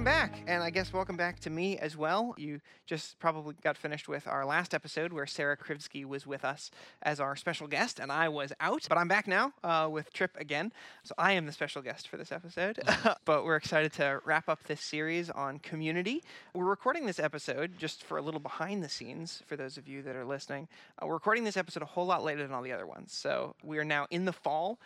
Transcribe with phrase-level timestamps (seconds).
[0.00, 0.40] welcome back.
[0.46, 2.34] And I guess welcome back to me as well.
[2.38, 6.70] You just probably got finished with our last episode where Sarah Krivsky was with us
[7.02, 8.86] as our special guest, and I was out.
[8.88, 10.72] But I'm back now uh, with Trip again.
[11.02, 12.78] So I am the special guest for this episode.
[13.26, 16.22] but we're excited to wrap up this series on community.
[16.54, 20.00] We're recording this episode just for a little behind the scenes for those of you
[20.00, 20.66] that are listening.
[20.98, 23.12] Uh, we're recording this episode a whole lot later than all the other ones.
[23.12, 24.78] So we are now in the fall.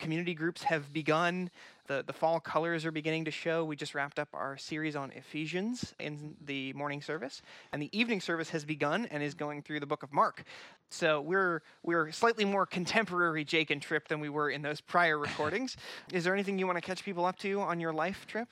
[0.00, 1.50] Mm community groups have begun.
[1.86, 3.64] The, the fall colors are beginning to show.
[3.64, 7.42] We just wrapped up our series on Ephesians in the morning service,
[7.72, 10.42] and the evening service has begun and is going through the book of Mark.
[10.88, 15.18] So we're we're slightly more contemporary Jake and Trip than we were in those prior
[15.26, 15.76] recordings.
[16.12, 18.48] is there anything you want to catch people up to on your life trip?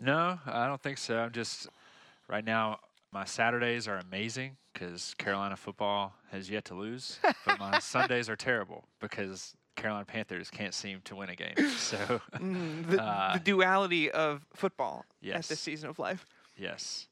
[0.00, 1.18] No, I don't think so.
[1.18, 1.68] I'm just
[2.28, 2.80] right now.
[3.10, 8.36] My Saturdays are amazing because Carolina football has yet to lose, but my Sundays are
[8.36, 11.54] terrible because Carolina Panthers can't seem to win a game.
[11.78, 15.36] So mm, the, uh, the, duality of football yes.
[15.36, 16.26] at this season of life.
[16.56, 17.06] Yes.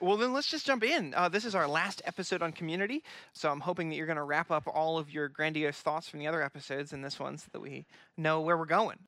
[0.00, 1.14] Well, then let's just jump in.
[1.14, 4.24] Uh, this is our last episode on community, so I'm hoping that you're going to
[4.24, 7.46] wrap up all of your grandiose thoughts from the other episodes in this one so
[7.52, 7.86] that we
[8.16, 8.98] know where we're going.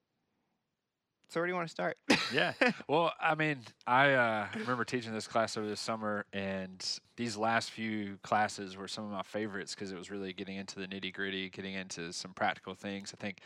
[1.29, 1.97] So where do you want to start?
[2.33, 2.53] yeah.
[2.89, 6.85] Well, I mean, I uh, remember teaching this class over the summer, and
[7.17, 10.79] these last few classes were some of my favorites because it was really getting into
[10.79, 13.13] the nitty gritty, getting into some practical things.
[13.17, 13.41] I think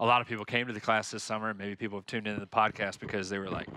[0.00, 1.52] a lot of people came to the class this summer.
[1.52, 3.68] Maybe people have tuned into the podcast because they were like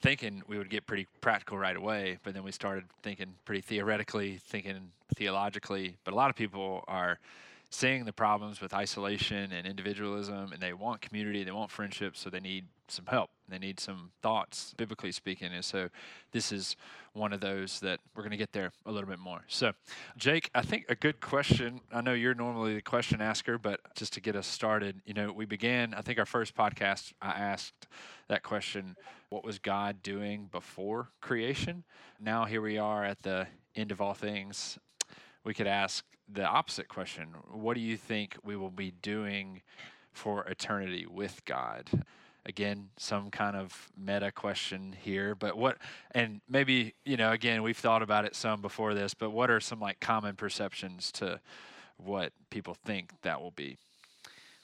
[0.00, 4.38] thinking we would get pretty practical right away, but then we started thinking pretty theoretically,
[4.38, 5.96] thinking theologically.
[6.04, 7.18] But a lot of people are
[7.70, 12.28] seeing the problems with isolation and individualism, and they want community, they want friendship, so
[12.28, 13.30] they need some help.
[13.48, 15.52] They need some thoughts, biblically speaking.
[15.52, 15.88] And so
[16.32, 16.74] this is
[17.12, 19.42] one of those that we're going to get there a little bit more.
[19.46, 19.72] So,
[20.16, 21.80] Jake, I think a good question.
[21.92, 25.32] I know you're normally the question asker, but just to get us started, you know,
[25.32, 27.86] we began, I think our first podcast, I asked
[28.28, 28.96] that question
[29.28, 31.84] what was God doing before creation?
[32.18, 33.46] Now here we are at the
[33.76, 34.76] end of all things.
[35.44, 39.62] We could ask the opposite question What do you think we will be doing
[40.12, 41.88] for eternity with God?
[42.46, 45.76] Again, some kind of meta question here, but what,
[46.12, 49.60] and maybe, you know, again, we've thought about it some before this, but what are
[49.60, 51.38] some like common perceptions to
[51.98, 53.76] what people think that will be?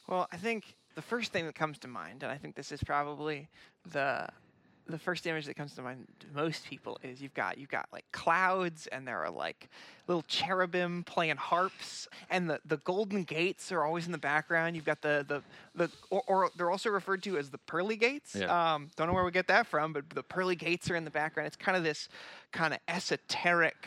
[0.08, 2.82] Well, I think the first thing that comes to mind, and I think this is
[2.82, 3.48] probably
[3.92, 4.28] the
[4.88, 7.88] the first image that comes to mind to most people is you've got you've got
[7.92, 9.68] like clouds and there are like
[10.06, 14.76] little cherubim playing harps and the, the golden gates are always in the background.
[14.76, 15.42] You've got the the,
[15.74, 18.36] the or, or they're also referred to as the pearly gates.
[18.36, 18.74] Yeah.
[18.74, 21.10] um, don't know where we get that from but the pearly gates are in the
[21.10, 21.48] background.
[21.48, 22.08] It's kind of this
[22.52, 23.86] kind of esoteric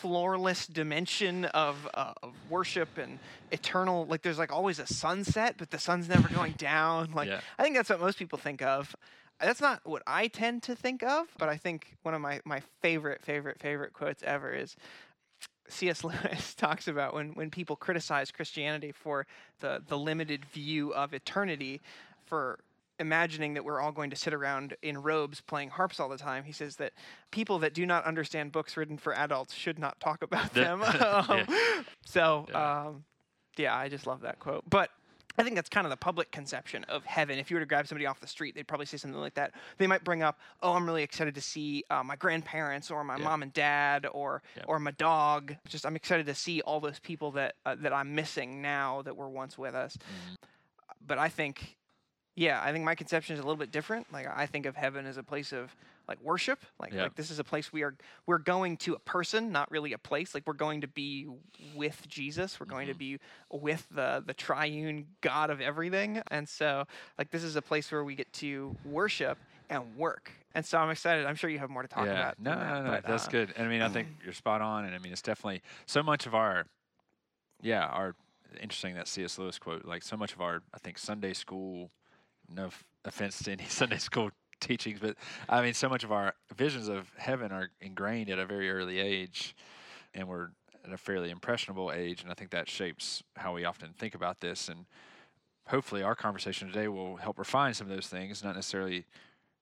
[0.00, 3.18] floorless dimension of, uh, of worship and
[3.52, 7.12] eternal like there's like always a sunset but the sun's never going down.
[7.12, 7.40] Like yeah.
[7.58, 8.94] i think that's what most people think of
[9.44, 12.62] that's not what I tend to think of, but I think one of my, my
[12.80, 14.76] favorite, favorite, favorite quotes ever is
[15.68, 16.04] C.S.
[16.04, 19.26] Lewis talks about when, when people criticize Christianity for
[19.60, 21.80] the, the limited view of eternity,
[22.24, 22.58] for
[22.98, 26.44] imagining that we're all going to sit around in robes playing harps all the time.
[26.44, 26.92] He says that
[27.30, 30.80] people that do not understand books written for adults should not talk about them.
[30.94, 31.44] yeah.
[32.06, 32.82] So, yeah.
[32.82, 33.04] Um,
[33.56, 34.64] yeah, I just love that quote.
[34.68, 34.90] But
[35.36, 37.38] I think that's kind of the public conception of heaven.
[37.38, 39.52] If you were to grab somebody off the street, they'd probably say something like that.
[39.78, 43.16] They might bring up, "Oh, I'm really excited to see uh, my grandparents, or my
[43.16, 43.24] yeah.
[43.24, 44.64] mom and dad, or yeah.
[44.68, 45.56] or my dog.
[45.68, 49.16] Just I'm excited to see all those people that uh, that I'm missing now that
[49.16, 50.34] were once with us." Mm-hmm.
[51.06, 51.76] But I think,
[52.36, 54.12] yeah, I think my conception is a little bit different.
[54.12, 55.74] Like I think of heaven as a place of
[56.08, 57.04] like worship like yeah.
[57.04, 57.94] like this is a place we are
[58.26, 61.26] we're going to a person not really a place like we're going to be
[61.74, 62.92] with jesus we're going mm-hmm.
[62.92, 63.18] to be
[63.50, 66.84] with the the triune god of everything and so
[67.18, 69.38] like this is a place where we get to worship
[69.70, 72.12] and work and so i'm excited i'm sure you have more to talk yeah.
[72.12, 74.34] about no that, no no but, that's uh, good and i mean i think you're
[74.34, 76.66] spot on and i mean it's definitely so much of our
[77.62, 78.14] yeah our
[78.60, 81.90] interesting that cs lewis quote like so much of our i think sunday school
[82.48, 82.70] no
[83.04, 84.30] offense to any sunday school
[84.60, 85.16] teachings, but
[85.48, 88.98] I mean, so much of our visions of heaven are ingrained at a very early
[88.98, 89.54] age,
[90.14, 90.48] and we're
[90.84, 94.40] at a fairly impressionable age, and I think that shapes how we often think about
[94.40, 94.68] this.
[94.68, 94.86] And
[95.68, 99.06] hopefully, our conversation today will help refine some of those things, not necessarily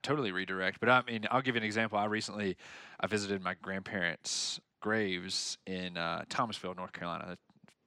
[0.02, 0.80] totally redirect.
[0.80, 1.98] But I mean, I'll give you an example.
[1.98, 2.56] I recently
[3.00, 7.38] I visited my grandparents' graves in uh, Thomasville, North Carolina.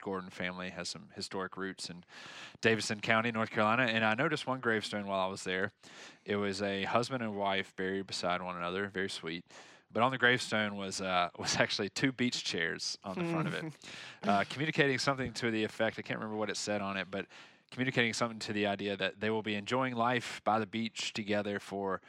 [0.05, 2.03] Gordon family has some historic roots in
[2.61, 3.87] Davidson County, North Carolina.
[3.91, 5.71] And I noticed one gravestone while I was there.
[6.25, 9.43] It was a husband and wife buried beside one another, very sweet.
[9.91, 13.55] But on the gravestone was uh, was actually two beach chairs on the front of
[13.55, 13.65] it,
[14.23, 15.97] uh, communicating something to the effect.
[15.97, 17.25] I can't remember what it said on it, but
[17.71, 21.59] communicating something to the idea that they will be enjoying life by the beach together
[21.59, 21.99] for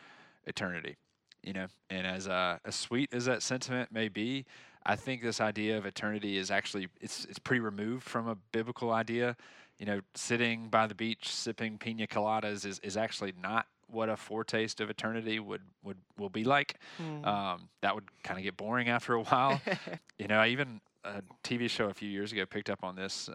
[0.44, 0.96] eternity.
[1.42, 4.44] You know, and as uh, as sweet as that sentiment may be,
[4.86, 8.92] I think this idea of eternity is actually it's it's pretty removed from a biblical
[8.92, 9.36] idea.
[9.78, 14.16] You know, sitting by the beach sipping pina coladas is, is actually not what a
[14.16, 16.76] foretaste of eternity would would will be like.
[17.02, 17.26] Mm.
[17.26, 19.60] Um, that would kind of get boring after a while.
[20.18, 23.28] you know, I even a TV show a few years ago picked up on this.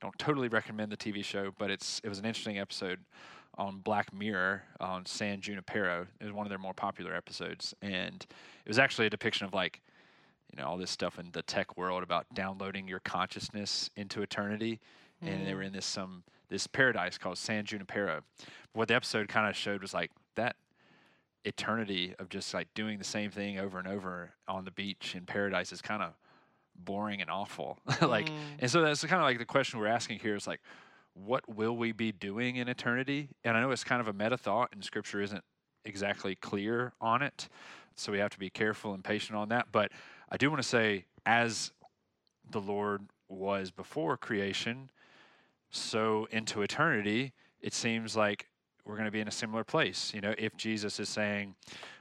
[0.00, 3.00] Don't totally recommend the TV show, but it's it was an interesting episode
[3.58, 6.06] on Black Mirror on San Junipero.
[6.20, 8.26] It was one of their more popular episodes, and
[8.64, 9.80] it was actually a depiction of like,
[10.52, 14.80] you know, all this stuff in the tech world about downloading your consciousness into eternity,
[15.22, 18.20] and they were in this some this paradise called San Junipero.
[18.72, 20.54] What the episode kind of showed was like that
[21.44, 25.24] eternity of just like doing the same thing over and over on the beach in
[25.26, 26.12] paradise is kind of
[26.76, 27.78] boring and awful.
[28.02, 28.32] like, Mm.
[28.60, 30.60] and so that's kind of like the question we're asking here is like,
[31.14, 33.28] what will we be doing in eternity?
[33.44, 35.42] And I know it's kind of a meta thought, and Scripture isn't
[35.84, 37.48] exactly clear on it,
[37.94, 39.68] so we have to be careful and patient on that.
[39.72, 39.92] But
[40.28, 41.72] I do want to say, as
[42.50, 44.90] the Lord was before creation,
[45.70, 48.48] so into eternity, it seems like
[48.84, 50.12] we're going to be in a similar place.
[50.14, 51.56] You know, if Jesus is saying,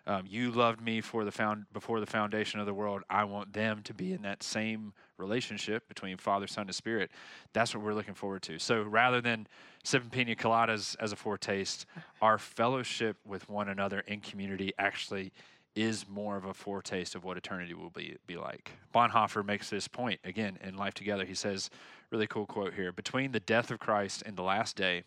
[0.05, 3.53] um, "You loved me for the found before the foundation of the world," I want
[3.53, 7.09] them to be in that same relationship between Father, Son, and Spirit.
[7.53, 8.59] That's what we're looking forward to.
[8.59, 9.47] So rather than
[9.83, 11.87] sipping pina coladas as a foretaste,
[12.21, 15.31] our fellowship with one another in community actually
[15.75, 18.71] is more of a foretaste of what eternity will be be like.
[18.93, 21.25] Bonhoeffer makes this point again in Life Together.
[21.25, 21.69] He says,
[22.09, 25.03] really cool quote here: "Between the death of Christ and the last day."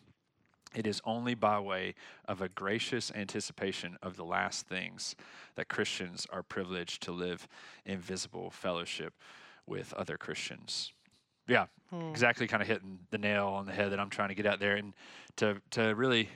[0.75, 1.95] It is only by way
[2.27, 5.17] of a gracious anticipation of the last things
[5.55, 7.49] that Christians are privileged to live
[7.87, 9.15] in visible fellowship
[9.67, 10.93] with other Christians.
[11.47, 12.11] Yeah, Hmm.
[12.11, 14.61] exactly kind of hitting the nail on the head that I'm trying to get out
[14.61, 14.77] there.
[14.77, 14.93] And
[15.37, 16.29] to, to really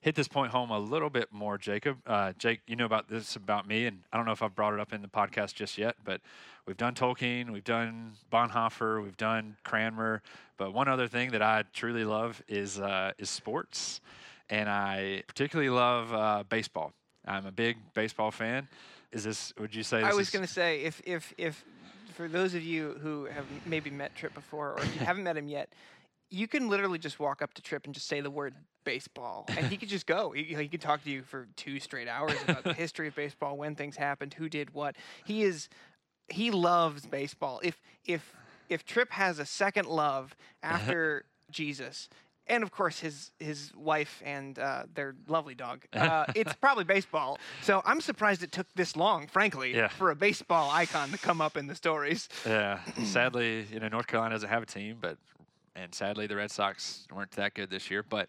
[0.00, 3.36] hit this point home a little bit more, Jacob, uh, Jake, you know about this
[3.36, 5.76] about me, and I don't know if I've brought it up in the podcast just
[5.76, 6.20] yet, but
[6.66, 10.22] we've done Tolkien, we've done Bonhoeffer, we've done Cranmer,
[10.56, 14.00] but one other thing that I truly love is uh, is sports,
[14.48, 16.92] and I particularly love uh, baseball.
[17.26, 18.68] I'm a big baseball fan.
[19.12, 19.52] Is this?
[19.58, 20.02] Would you say?
[20.02, 21.64] I was going to say if if if
[22.14, 25.36] for those of you who have maybe met Trip before, or if you haven't met
[25.36, 25.68] him yet,
[26.30, 28.54] you can literally just walk up to Trip and just say the word
[28.84, 30.30] baseball, and he could just go.
[30.30, 33.56] He, he could talk to you for two straight hours about the history of baseball,
[33.56, 34.96] when things happened, who did what.
[35.24, 35.68] He is
[36.28, 37.60] he loves baseball.
[37.62, 38.34] If if
[38.68, 42.08] if Trip has a second love after Jesus.
[42.46, 45.84] And of course, his his wife and uh, their lovely dog.
[45.92, 47.38] Uh, it's probably baseball.
[47.62, 49.86] So I'm surprised it took this long, frankly, Yeah.
[49.86, 52.28] for a baseball icon to come up in the stories.
[52.44, 55.16] Yeah, sadly, you know, North Carolina doesn't have a team, but
[55.80, 58.02] and sadly, the Red Sox weren't that good this year.
[58.02, 58.28] But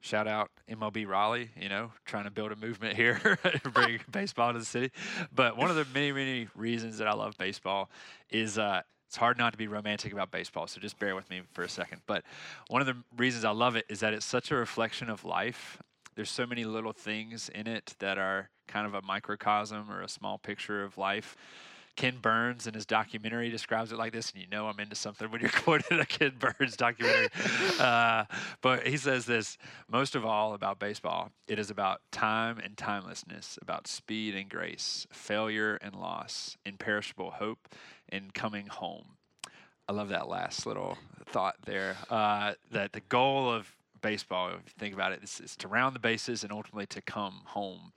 [0.00, 3.38] shout out MLB Raleigh, you know, trying to build a movement here,
[3.72, 4.90] bring baseball to the city.
[5.32, 7.88] But one of the many, many reasons that I love baseball
[8.30, 10.66] is uh, it's hard not to be romantic about baseball.
[10.66, 12.02] So just bear with me for a second.
[12.06, 12.24] But
[12.68, 15.80] one of the reasons I love it is that it's such a reflection of life.
[16.16, 20.08] There's so many little things in it that are kind of a microcosm or a
[20.08, 21.36] small picture of life.
[21.98, 25.28] Ken Burns in his documentary describes it like this, and you know I'm into something
[25.32, 27.28] when you're quoting a Ken Burns documentary.
[27.80, 28.24] uh,
[28.62, 29.58] but he says this
[29.90, 35.08] most of all about baseball, it is about time and timelessness, about speed and grace,
[35.10, 37.68] failure and loss, imperishable hope,
[38.08, 39.16] and coming home.
[39.88, 41.96] I love that last little thought there.
[42.08, 45.96] Uh, that the goal of baseball, if you think about it, is, is to round
[45.96, 47.92] the bases and ultimately to come home.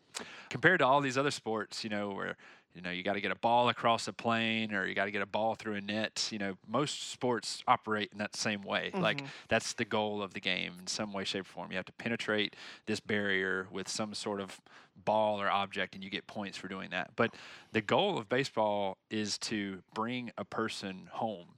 [0.49, 2.35] Compared to all these other sports, you know, where
[2.75, 5.11] you know you got to get a ball across a plane or you got to
[5.11, 6.29] get a ball through a net.
[6.31, 8.91] You know, most sports operate in that same way.
[8.93, 11.71] Like that's the goal of the game in some way, shape, or form.
[11.71, 14.59] You have to penetrate this barrier with some sort of
[15.03, 17.11] ball or object, and you get points for doing that.
[17.15, 17.33] But
[17.71, 21.47] the goal of baseball is to bring a person home.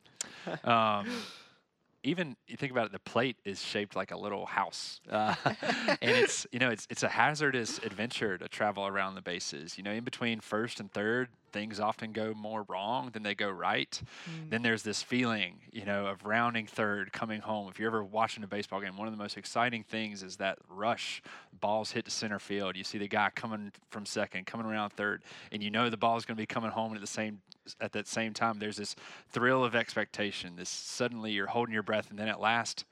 [0.64, 1.08] Um,
[2.04, 5.98] even you think about it, the plate is shaped like a little house, uh, and
[6.02, 9.78] it's you know it's it's a hazardous adventure to travel around the bases.
[9.78, 13.50] You know, in between first and third, things often go more wrong than they go
[13.50, 14.02] right.
[14.50, 14.64] Then mm.
[14.64, 17.70] there's this feeling, you know, of rounding third, coming home.
[17.70, 20.58] If you're ever watching a baseball game, one of the most exciting things is that
[20.68, 21.22] rush.
[21.62, 22.76] Balls hit to center field.
[22.76, 26.26] You see the guy coming from second, coming around third, and you know the ball's
[26.26, 27.42] going to be coming home at the same
[27.80, 28.60] at that same time.
[28.60, 28.96] There's this
[29.30, 30.58] thrill of expectation.
[30.58, 32.84] This suddenly you're holding your breath, and then at last,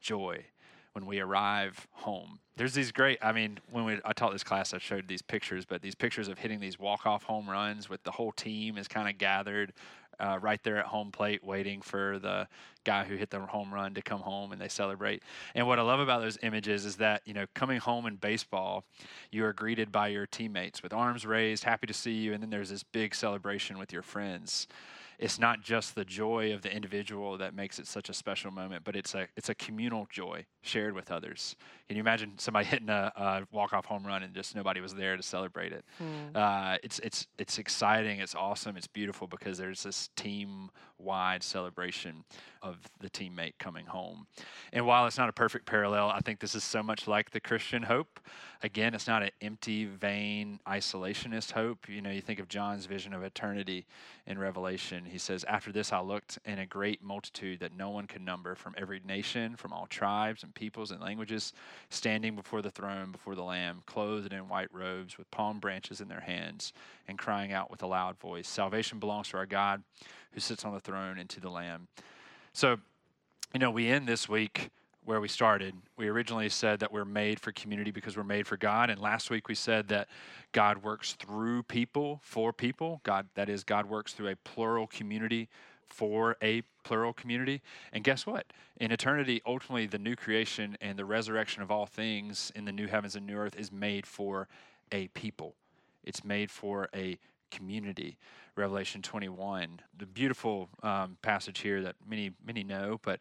[0.00, 0.44] joy
[0.92, 2.38] when we arrive home.
[2.56, 3.18] There's these great.
[3.22, 6.28] I mean, when we I taught this class, I showed these pictures, but these pictures
[6.28, 9.72] of hitting these walk-off home runs with the whole team is kind of gathered
[10.20, 12.46] uh, right there at home plate, waiting for the
[12.84, 15.22] guy who hit the home run to come home, and they celebrate.
[15.54, 18.84] And what I love about those images is that you know, coming home in baseball,
[19.30, 22.50] you are greeted by your teammates with arms raised, happy to see you, and then
[22.50, 24.66] there's this big celebration with your friends
[25.18, 28.84] it's not just the joy of the individual that makes it such a special moment,
[28.84, 31.56] but it's a it's a communal joy shared with others.
[31.88, 34.94] Can you imagine somebody hitting a, a walk off home run and just nobody was
[34.94, 35.84] there to celebrate it?
[35.98, 36.36] Hmm.
[36.36, 38.20] Uh, it's it's it's exciting.
[38.20, 38.76] It's awesome.
[38.76, 40.70] It's beautiful because there's this team
[41.02, 42.24] wide celebration
[42.62, 44.26] of the teammate coming home.
[44.72, 47.40] And while it's not a perfect parallel, I think this is so much like the
[47.40, 48.20] Christian hope.
[48.62, 51.88] Again, it's not an empty, vain, isolationist hope.
[51.88, 53.86] You know, you think of John's vision of eternity
[54.26, 55.04] in Revelation.
[55.12, 58.54] He says, After this I looked, in a great multitude that no one could number
[58.54, 61.52] from every nation, from all tribes and peoples and languages,
[61.90, 66.08] standing before the throne, before the Lamb, clothed in white robes, with palm branches in
[66.08, 66.72] their hands,
[67.06, 69.82] and crying out with a loud voice Salvation belongs to our God
[70.32, 71.88] who sits on the throne and to the Lamb.
[72.54, 72.78] So,
[73.52, 74.70] you know, we end this week
[75.04, 75.74] where we started.
[75.96, 78.88] We originally said that we're made for community because we're made for God.
[78.88, 80.08] And last week we said that
[80.52, 83.00] God works through people for people.
[83.02, 85.48] God, that is, God works through a plural community
[85.88, 87.60] for a plural community.
[87.92, 88.46] And guess what?
[88.78, 92.86] In eternity, ultimately, the new creation and the resurrection of all things in the new
[92.86, 94.48] heavens and new earth is made for
[94.90, 95.54] a people.
[96.04, 97.18] It's made for a
[97.50, 98.16] community.
[98.56, 103.20] Revelation 21, the beautiful um, passage here that many many know, but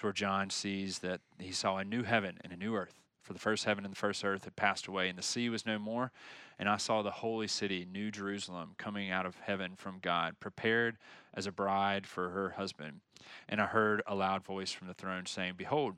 [0.00, 2.94] where John sees that he saw a new heaven and a new earth.
[3.22, 5.66] For the first heaven and the first earth had passed away, and the sea was
[5.66, 6.10] no more.
[6.58, 10.96] And I saw the holy city, New Jerusalem, coming out of heaven from God, prepared
[11.34, 13.00] as a bride for her husband.
[13.48, 15.96] And I heard a loud voice from the throne saying, Behold,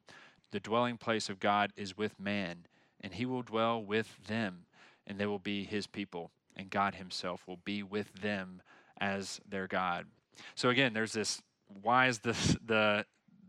[0.51, 2.67] the dwelling place of God is with man,
[3.01, 4.67] and he will dwell with them,
[5.07, 8.63] and they will be his people and God Himself will be with them
[9.01, 10.07] as their God.
[10.55, 11.43] So again, there's this
[11.83, 13.05] why is this the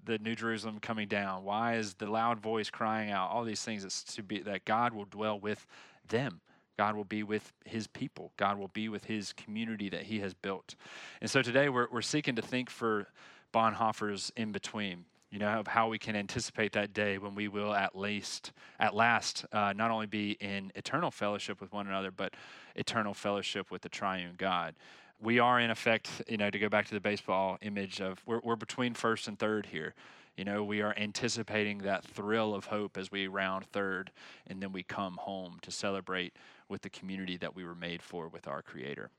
[0.06, 1.44] the New Jerusalem coming down?
[1.44, 3.30] Why is the loud voice crying out?
[3.30, 5.66] All these things to be that God will dwell with
[6.08, 6.42] them.
[6.78, 8.32] God will be with his people.
[8.38, 10.76] God will be with his community that he has built.
[11.22, 13.08] And so today we're, we're seeking to think for
[13.54, 17.74] Bonhoeffer's in between you know, of how we can anticipate that day when we will
[17.74, 22.36] at least, at last, uh, not only be in eternal fellowship with one another, but
[22.76, 24.76] eternal fellowship with the triune God.
[25.24, 28.42] We are, in effect, you know, to go back to the baseball image of we're,
[28.44, 29.94] we're between first and third here.
[30.36, 34.12] You know, we are anticipating that thrill of hope as we round third,
[34.48, 36.34] and then we come home to celebrate
[36.68, 39.12] with the community that we were made for with our Creator.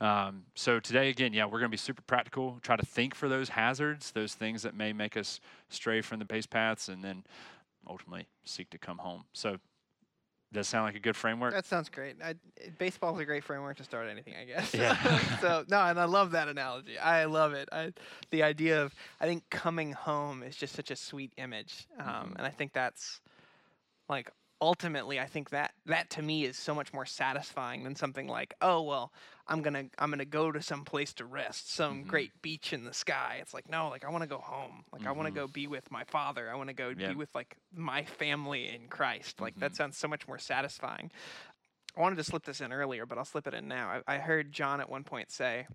[0.00, 2.60] Um, so today, again, yeah, we're going to be super practical.
[2.62, 6.24] Try to think for those hazards, those things that may make us stray from the
[6.24, 7.24] base paths, and then
[7.88, 9.24] ultimately seek to come home.
[9.32, 9.56] So
[10.52, 11.54] does that sound like a good framework?
[11.54, 12.16] That sounds great.
[12.22, 12.34] I,
[12.78, 14.74] baseball is a great framework to start anything, I guess.
[14.74, 15.38] Yeah.
[15.40, 16.98] so no, and I love that analogy.
[16.98, 17.68] I love it.
[17.72, 17.92] I,
[18.30, 22.36] the idea of I think coming home is just such a sweet image, um, mm-hmm.
[22.36, 23.20] and I think that's
[24.08, 24.30] like
[24.62, 28.54] ultimately I think that that to me is so much more satisfying than something like
[28.62, 29.12] oh well
[29.48, 32.08] I'm gonna I'm gonna go to some place to rest some mm-hmm.
[32.08, 35.02] great beach in the sky it's like no like I want to go home like
[35.02, 35.08] mm-hmm.
[35.08, 37.10] I want to go be with my father I want to go yep.
[37.10, 39.62] be with like my family in Christ like mm-hmm.
[39.62, 41.10] that sounds so much more satisfying
[41.96, 44.18] I wanted to slip this in earlier but I'll slip it in now I, I
[44.18, 45.66] heard John at one point say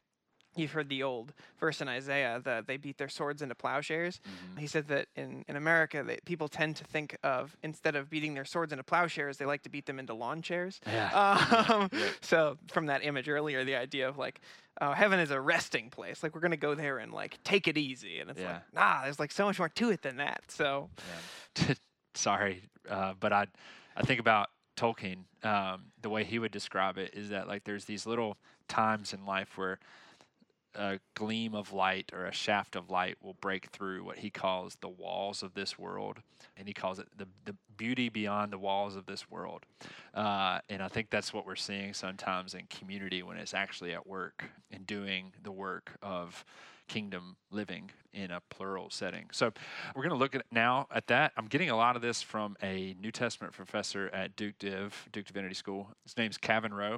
[0.57, 4.19] You've heard the old verse in Isaiah that they beat their swords into plowshares.
[4.19, 4.59] Mm-hmm.
[4.59, 8.33] He said that in, in America, that people tend to think of instead of beating
[8.33, 10.79] their swords into plowshares, they like to beat them into lawn chairs.
[10.85, 11.45] Yeah.
[11.67, 12.09] Um, yeah.
[12.21, 14.41] So from that image earlier, the idea of like
[14.79, 16.23] uh, heaven is a resting place.
[16.23, 18.53] Like we're gonna go there and like take it easy, and it's yeah.
[18.53, 20.43] like nah, there's like so much more to it than that.
[20.49, 20.89] So,
[22.13, 23.47] sorry, uh, but I
[23.95, 25.23] I think about Tolkien.
[25.43, 28.37] Um, the way he would describe it is that like there's these little
[28.67, 29.79] times in life where
[30.77, 34.77] a gleam of light or a shaft of light will break through what he calls
[34.79, 36.19] the walls of this world.
[36.55, 39.65] And he calls it the, the beauty beyond the walls of this world.
[40.13, 44.05] Uh, and I think that's what we're seeing sometimes in community when it's actually at
[44.07, 46.45] work and doing the work of
[46.87, 49.27] kingdom living in a plural setting.
[49.31, 49.51] So
[49.95, 51.33] we're going to look at now at that.
[51.37, 55.25] I'm getting a lot of this from a New Testament professor at Duke Div, Duke
[55.25, 55.89] Divinity School.
[56.03, 56.97] His name's Kevin Rowe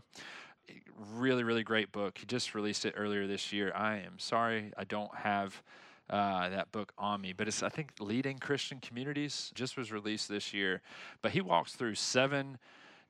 [1.14, 2.18] really, really great book.
[2.18, 3.72] He just released it earlier this year.
[3.76, 5.62] I am sorry I don't have
[6.10, 10.28] uh, that book on me, but it's I think leading Christian communities just was released
[10.28, 10.82] this year.
[11.22, 12.58] But he walks through seven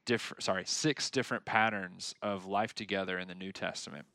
[0.05, 4.05] different, sorry, six different patterns of life together in the New Testament.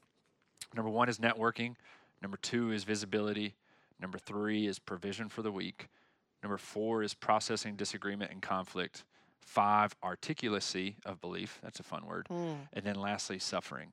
[0.74, 1.76] Number one is networking.
[2.20, 3.54] Number two is visibility.
[4.00, 5.88] Number three is provision for the weak.
[6.42, 9.04] Number four is processing disagreement and conflict.
[9.44, 11.60] Five, articulacy of belief.
[11.62, 12.26] That's a fun word.
[12.30, 12.56] Mm.
[12.72, 13.92] And then lastly, suffering.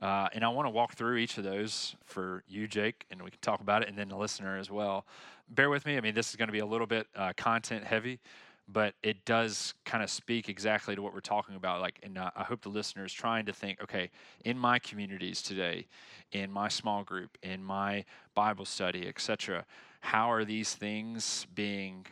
[0.00, 3.30] Uh, and I want to walk through each of those for you, Jake, and we
[3.30, 5.04] can talk about it, and then the listener as well.
[5.50, 5.96] Bear with me.
[5.96, 8.18] I mean, this is going to be a little bit uh, content heavy,
[8.66, 11.82] but it does kind of speak exactly to what we're talking about.
[11.82, 14.10] Like, and uh, I hope the listener is trying to think, okay,
[14.44, 15.86] in my communities today,
[16.32, 18.04] in my small group, in my
[18.34, 19.66] Bible study, etc.,
[20.00, 22.06] how are these things being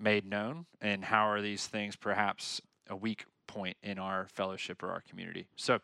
[0.00, 4.90] made known, and how are these things perhaps a weak point in our fellowship or
[4.90, 5.46] our community?
[5.56, 5.80] So,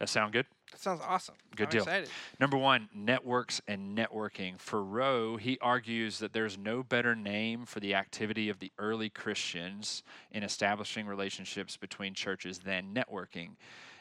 [0.00, 0.46] that sound good?
[0.72, 1.34] That sounds awesome.
[1.54, 1.82] Good I'm deal.
[1.82, 2.08] Excited.
[2.40, 4.58] Number one, networks and networking.
[4.58, 9.10] For Rowe, he argues that there's no better name for the activity of the early
[9.10, 10.02] Christians
[10.32, 13.56] in establishing relationships between churches than networking.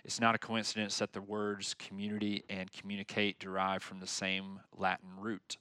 [0.05, 5.09] It's not a coincidence that the words community and communicate derive from the same Latin
[5.17, 5.57] root.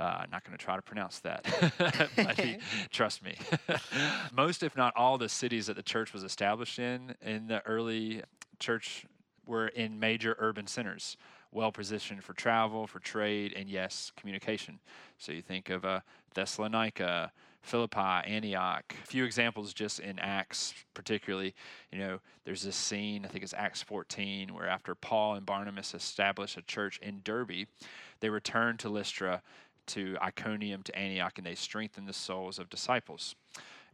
[0.00, 1.46] Uh, not going to try to pronounce that,
[2.38, 2.56] he,
[2.90, 3.36] trust me.
[4.32, 8.22] Most, if not all, the cities that the church was established in in the early
[8.58, 9.04] church
[9.44, 11.18] were in major urban centers,
[11.52, 14.78] well positioned for travel, for trade, and yes, communication.
[15.18, 16.00] So you think of uh,
[16.32, 17.30] Thessalonica,
[17.60, 18.94] Philippi, Antioch.
[19.04, 21.54] A few examples just in Acts, particularly.
[21.92, 25.94] You know, there's this scene, I think it's Acts 14, where after Paul and Barnabas
[25.94, 27.66] established a church in Derbe,
[28.20, 29.42] they returned to Lystra,
[29.88, 33.34] to Iconium, to Antioch, and they strengthened the souls of disciples.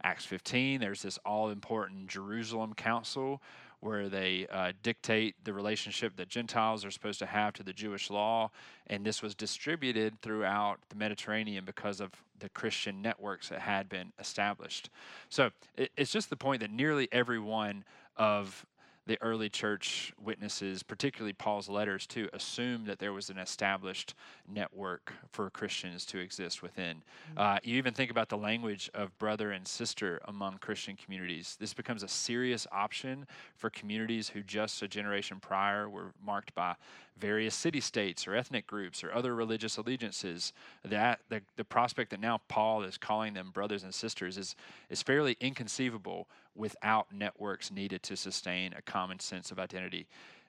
[0.03, 3.41] Acts 15, there's this all important Jerusalem council
[3.79, 8.09] where they uh, dictate the relationship that Gentiles are supposed to have to the Jewish
[8.09, 8.49] law.
[8.87, 14.13] And this was distributed throughout the Mediterranean because of the Christian networks that had been
[14.19, 14.89] established.
[15.29, 17.83] So it, it's just the point that nearly every one
[18.15, 18.65] of
[19.07, 24.13] the early church witnesses, particularly Paul's letters, too, assume that there was an established
[24.47, 26.97] network for Christians to exist within.
[26.97, 27.39] Mm-hmm.
[27.39, 31.57] Uh, you even think about the language of brother and sister among Christian communities.
[31.59, 36.75] This becomes a serious option for communities who just a generation prior were marked by
[37.19, 40.53] various city states or ethnic groups or other religious allegiances.
[40.83, 44.55] That the, the prospect that now Paul is calling them brothers and sisters is
[44.89, 50.07] is fairly inconceivable without networks needed to sustain a common sense of identity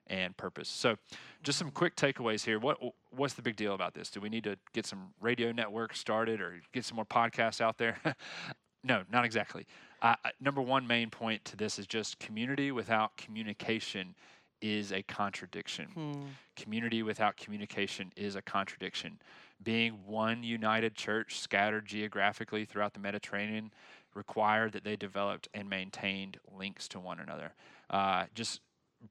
[0.08, 0.68] and purpose.
[0.68, 0.96] So,
[1.42, 2.58] just some quick takeaways here.
[2.58, 2.78] What
[3.10, 4.10] what's the big deal about this?
[4.10, 7.78] Do we need to get some radio networks started or get some more podcasts out
[7.78, 7.98] there?
[8.84, 9.66] no, not exactly.
[10.00, 14.14] Uh, number one main point to this is just community without communication
[14.60, 15.86] is a contradiction.
[15.94, 16.22] Hmm.
[16.56, 19.18] Community without communication is a contradiction.
[19.62, 23.72] Being one united church scattered geographically throughout the Mediterranean
[24.14, 27.54] required that they developed and maintained links to one another.
[27.90, 28.60] Uh, just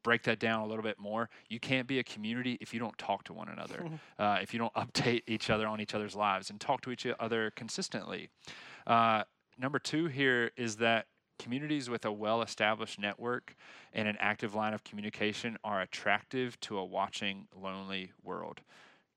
[0.04, 1.30] break that down a little bit more.
[1.50, 3.86] You can't be a community if you don't talk to one another,
[4.20, 7.08] uh, if you don't update each other on each other's lives and talk to each
[7.20, 8.30] other consistently.
[8.86, 9.24] Uh,
[9.58, 11.08] number two here is that
[11.40, 13.56] communities with a well established network
[13.94, 18.62] and an active line of communication are attractive to a watching, lonely world.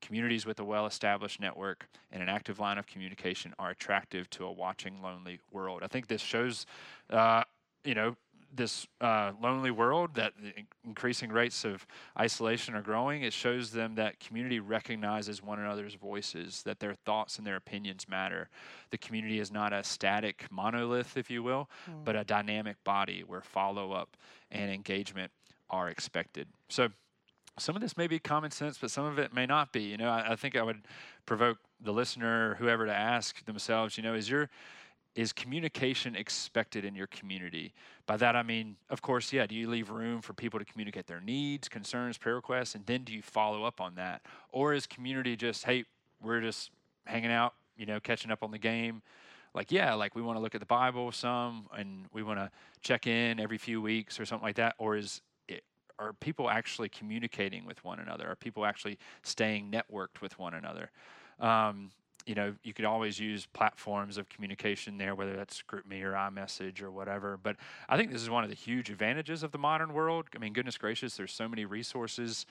[0.01, 4.45] Communities with a well established network and an active line of communication are attractive to
[4.45, 5.81] a watching, lonely world.
[5.83, 6.65] I think this shows,
[7.09, 7.43] uh,
[7.83, 8.15] you know,
[8.53, 10.33] this uh, lonely world that
[10.85, 11.85] increasing rates of
[12.19, 17.37] isolation are growing it shows them that community recognizes one another's voices that their thoughts
[17.37, 18.49] and their opinions matter.
[18.89, 22.03] The community is not a static monolith if you will mm.
[22.03, 24.17] but a dynamic body where follow-up
[24.51, 25.31] and engagement
[25.69, 26.47] are expected.
[26.67, 26.89] So
[27.57, 29.83] some of this may be common sense but some of it may not be.
[29.83, 30.81] You know I, I think i would
[31.25, 34.49] provoke the listener whoever to ask themselves you know is your
[35.15, 37.73] is communication expected in your community?
[38.05, 41.07] By that I mean, of course, yeah, do you leave room for people to communicate
[41.07, 44.21] their needs, concerns, prayer requests, and then do you follow up on that?
[44.49, 45.85] Or is community just, hey,
[46.21, 46.71] we're just
[47.05, 49.01] hanging out, you know, catching up on the game?
[49.53, 52.49] Like, yeah, like we want to look at the Bible some and we want to
[52.81, 54.75] check in every few weeks or something like that?
[54.77, 55.65] Or is it,
[55.99, 58.29] are people actually communicating with one another?
[58.29, 60.89] Are people actually staying networked with one another?
[61.39, 61.91] Um,
[62.25, 66.81] you know, you could always use platforms of communication there, whether that's GroupMe or iMessage
[66.81, 67.37] or whatever.
[67.41, 67.57] But
[67.89, 70.27] I think this is one of the huge advantages of the modern world.
[70.35, 72.45] I mean, goodness gracious, there's so many resources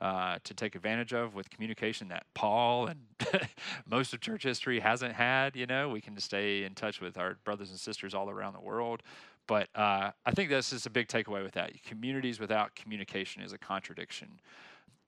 [0.00, 3.00] uh, to take advantage of with communication that Paul and
[3.88, 5.56] most of church history hasn't had.
[5.56, 8.60] You know, we can stay in touch with our brothers and sisters all around the
[8.60, 9.02] world.
[9.46, 11.70] But uh, I think this is a big takeaway with that.
[11.84, 14.40] Communities without communication is a contradiction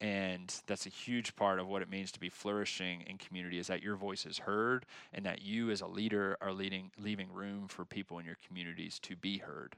[0.00, 3.66] and that's a huge part of what it means to be flourishing in community is
[3.66, 7.66] that your voice is heard and that you as a leader are leading leaving room
[7.66, 9.74] for people in your communities to be heard.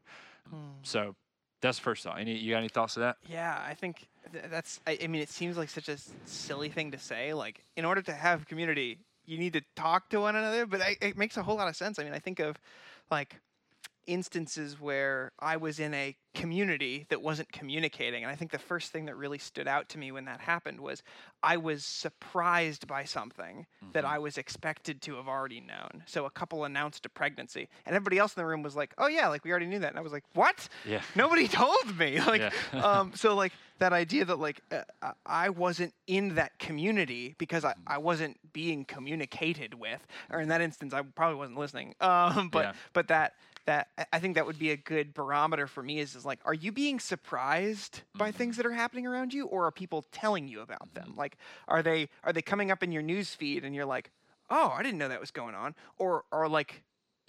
[0.48, 0.56] Hmm.
[0.82, 1.14] so
[1.62, 2.18] that's first thought.
[2.18, 3.16] Any you got any thoughts to that?
[3.28, 6.90] Yeah i think th- that's I, I mean it seems like such a silly thing
[6.90, 7.32] to say.
[7.32, 10.96] Like in order to have community you need to talk to one another but I,
[11.00, 11.98] it makes a whole lot of sense.
[11.98, 12.56] I mean i think of
[13.10, 13.36] like
[14.06, 18.22] instances where I was in a community that wasn't communicating.
[18.22, 20.80] And I think the first thing that really stood out to me when that happened
[20.80, 21.02] was
[21.42, 23.92] I was surprised by something mm-hmm.
[23.92, 26.04] that I was expected to have already known.
[26.06, 29.08] So a couple announced a pregnancy, and everybody else in the room was like, "Oh
[29.08, 30.68] yeah, like we already knew that." And I was like, "What?
[30.86, 31.02] Yeah.
[31.14, 32.80] Nobody told me." Like, yeah.
[32.84, 37.74] um, so like that idea that like uh, I wasn't in that community because I,
[37.86, 41.94] I wasn't being communicated with, or in that instance, I probably wasn't listening.
[42.00, 42.72] Um, but yeah.
[42.92, 43.32] but that
[43.66, 46.54] that I think that would be a good barometer for me is, is like, are
[46.54, 48.18] you being surprised mm-hmm.
[48.18, 51.10] by things that are happening around you, or are people telling you about them?
[51.10, 51.18] Mm-hmm.
[51.18, 51.36] Like,
[51.68, 54.10] are they are they coming up in your news feed and you're like,
[54.50, 56.82] oh, I didn't know that was going on, or or like,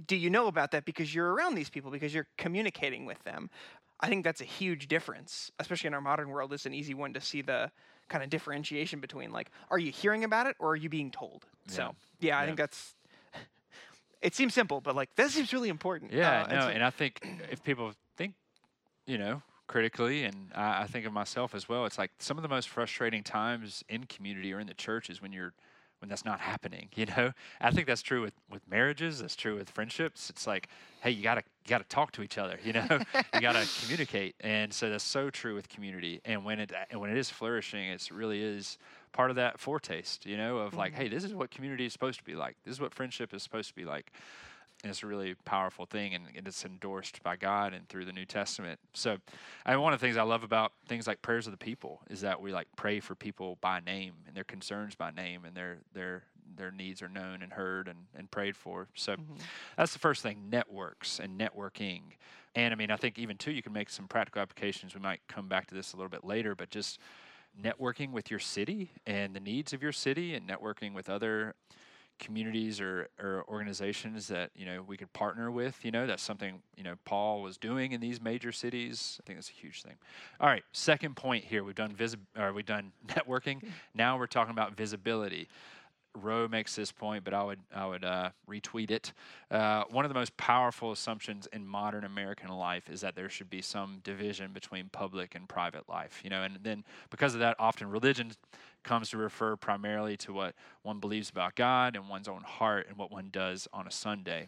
[0.06, 3.50] do you know about that because you're around these people because you're communicating with them?
[4.00, 6.52] I think that's a huge difference, especially in our modern world.
[6.54, 7.72] It's an easy one to see the
[8.10, 11.46] kind of differentiation between like, are you hearing about it or are you being told?
[11.68, 11.74] Yeah.
[11.74, 12.46] So yeah, I yeah.
[12.48, 12.96] think that's
[14.22, 16.12] it seems simple, but like that seems really important.
[16.12, 18.34] Yeah, uh, no, and, so and, I think if people think,
[19.06, 22.44] you know, critically, and I, I, think of myself as well, it's like some of
[22.44, 25.54] the most frustrating times in community or in the church is when you're
[26.00, 26.90] when that's not happening.
[27.02, 29.20] You know, I think that's true with with marriages.
[29.20, 30.30] That's true with friendships.
[30.30, 30.68] It's like,
[31.02, 32.60] hey, you gotta you gotta talk to each other.
[32.64, 32.86] You know,
[33.34, 36.22] you gotta communicate, and so that's so true with community.
[36.26, 38.78] And when it and when it is flourishing, it really is
[39.12, 41.04] part of that foretaste, you know, of like, mm-hmm.
[41.04, 42.56] hey, this is what community is supposed to be like.
[42.66, 44.12] This is what friendship is supposed to be like.
[44.84, 48.12] And it's a really powerful thing, and, and it's endorsed by God and through the
[48.12, 48.80] New Testament.
[48.94, 49.18] So,
[49.64, 52.02] I mean, one of the things I love about things like prayers of the people
[52.10, 55.56] is that we like pray for people by name and their concerns by name, and
[55.56, 56.24] their their
[56.58, 58.88] their needs are known and heard and, and prayed for.
[58.96, 59.36] So, mm-hmm.
[59.78, 62.02] that's the first thing: networks and networking.
[62.56, 64.96] And I mean, I think even too, you can make some practical applications.
[64.96, 67.00] We might come back to this a little bit later, but just
[67.60, 71.56] networking with your city and the needs of your city and networking with other
[72.20, 76.62] communities or, or organizations that you know we could partner with you know that's something
[76.78, 79.20] you know paul was doing in these major cities.
[79.20, 79.96] I think that's a huge thing.
[80.40, 81.64] All right second point here.
[81.64, 83.64] We've done visi- or we've done networking.
[83.96, 85.50] Now we're talking about visibility
[86.14, 89.14] Rowe makes this point, but I would I would uh, retweet it.
[89.50, 93.50] Uh, one of the most powerful assumptions in modern American life is that there should
[93.50, 96.22] be some division between public and private life.
[96.24, 98.32] You know, and then because of that, often religion
[98.84, 102.98] comes to refer primarily to what one believes about God and one's own heart and
[102.98, 104.48] what one does on a Sunday.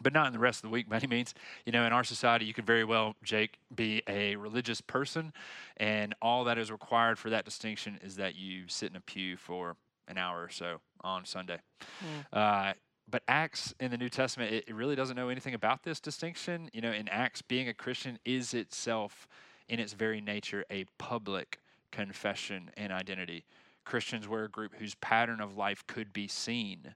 [0.00, 1.34] But not in the rest of the week by any means.
[1.66, 5.32] You know, in our society, you could very well, Jake, be a religious person,
[5.76, 9.36] and all that is required for that distinction is that you sit in a pew
[9.36, 9.76] for
[10.08, 11.58] an hour or so on Sunday.
[12.02, 12.38] Mm.
[12.38, 12.72] Uh,
[13.10, 16.68] but Acts in the New Testament, it, it, really doesn't know anything about this distinction.
[16.72, 19.26] You know, in Acts, being a Christian is itself,
[19.68, 21.58] in its very nature, a public
[21.90, 23.44] confession and identity.
[23.84, 26.94] Christians were a group whose pattern of life could be seen.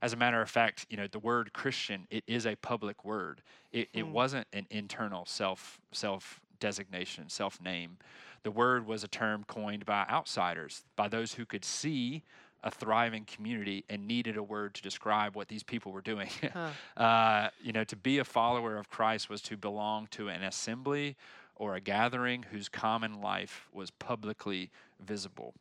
[0.00, 3.40] As a matter of fact, you know, the word Christian, it is a public word.
[3.70, 4.00] It, mm.
[4.00, 4.12] it hmm.
[4.12, 7.98] wasn't an internal self self designation, self name.
[8.42, 12.24] The word was a term coined by outsiders, by those who could see
[12.64, 16.28] a thriving community and needed a word to describe what these people were doing.
[16.52, 16.70] Huh.
[17.02, 21.16] uh, you know, to be a follower of Christ was to belong to an assembly
[21.56, 24.70] or a gathering whose common life was publicly
[25.00, 25.54] visible.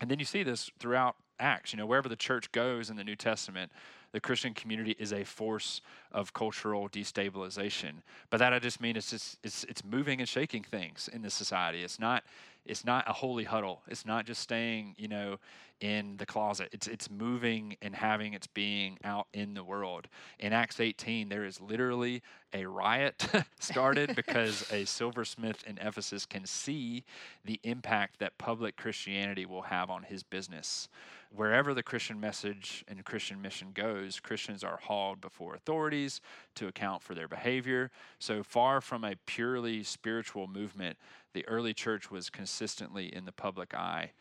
[0.00, 1.72] And then you see this throughout Acts.
[1.72, 3.72] You know, wherever the church goes in the New Testament,
[4.12, 5.80] the Christian community is a force
[6.12, 8.02] of cultural destabilization.
[8.30, 11.30] But that I just mean it's just it's it's moving and shaking things in the
[11.30, 11.82] society.
[11.82, 12.24] It's not
[12.64, 13.82] it's not a holy huddle.
[13.88, 15.38] It's not just staying, you know,
[15.80, 16.68] in the closet.
[16.72, 20.08] It's it's moving and having its being out in the world.
[20.38, 23.26] In Acts 18, there is literally a riot
[23.58, 27.04] started because a silversmith in Ephesus can see
[27.44, 30.88] the impact that public Christianity will have on his business.
[31.34, 36.20] Wherever the Christian message and Christian mission goes, Christians are hauled before authorities
[36.56, 37.90] to account for their behavior.
[38.18, 40.98] So far from a purely spiritual movement,
[41.32, 44.12] the early church was consistently in the public eye.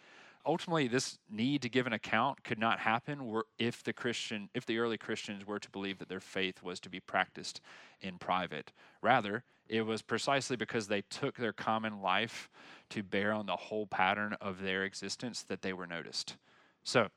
[0.45, 4.80] Ultimately, this need to give an account could not happen if the Christian, if the
[4.80, 7.62] early Christians were to believe that their faith was to be practiced
[8.01, 8.71] in private.
[9.01, 12.49] Rather, it was precisely because they took their common life
[12.89, 16.36] to bear on the whole pattern of their existence that they were noticed.
[16.84, 17.10] So,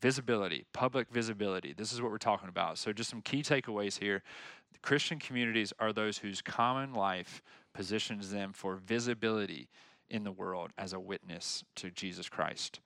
[0.00, 1.72] visibility, public visibility.
[1.72, 2.78] This is what we're talking about.
[2.78, 4.22] So, just some key takeaways here.
[4.82, 7.42] Christian communities are those whose common life
[7.74, 9.68] positions them for visibility
[10.10, 12.80] in the world as a witness to Jesus Christ.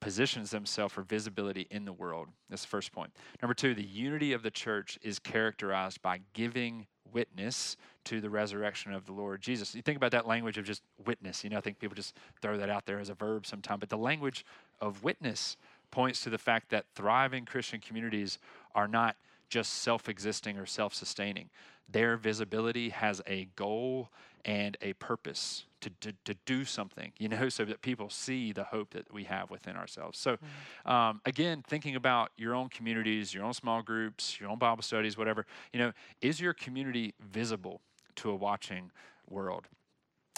[0.00, 2.28] Positions themselves for visibility in the world.
[2.48, 3.10] That's the first point.
[3.42, 8.92] Number two, the unity of the church is characterized by giving witness to the resurrection
[8.92, 9.74] of the Lord Jesus.
[9.74, 11.42] You think about that language of just witness.
[11.42, 13.88] You know, I think people just throw that out there as a verb sometimes, but
[13.88, 14.44] the language
[14.80, 15.56] of witness
[15.90, 18.38] points to the fact that thriving Christian communities
[18.74, 19.16] are not
[19.48, 21.50] just self existing or self sustaining.
[21.90, 24.10] Their visibility has a goal
[24.44, 28.64] and a purpose to, to, to do something, you know, so that people see the
[28.64, 30.18] hope that we have within ourselves.
[30.18, 30.38] So,
[30.86, 35.16] um, again, thinking about your own communities, your own small groups, your own Bible studies,
[35.16, 37.80] whatever, you know, is your community visible
[38.16, 38.90] to a watching
[39.28, 39.66] world?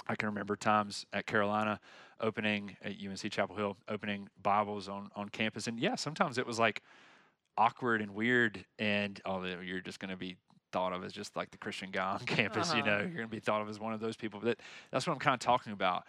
[0.06, 1.78] I can remember times at Carolina
[2.20, 5.66] opening at UNC Chapel Hill, opening Bibles on, on campus.
[5.66, 6.82] And yeah, sometimes it was like
[7.56, 8.64] awkward and weird.
[8.78, 10.36] And oh, you're just going to be
[10.72, 12.70] thought of as just like the Christian guy on campus.
[12.70, 12.78] Uh-huh.
[12.78, 14.40] You know, you're going to be thought of as one of those people.
[14.42, 14.58] But
[14.90, 16.04] that's what I'm kind of talking about.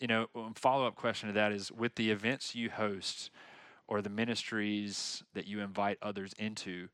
[0.00, 3.30] You know, follow up question to that is with the events you host
[3.86, 6.88] or the ministries that you invite others into.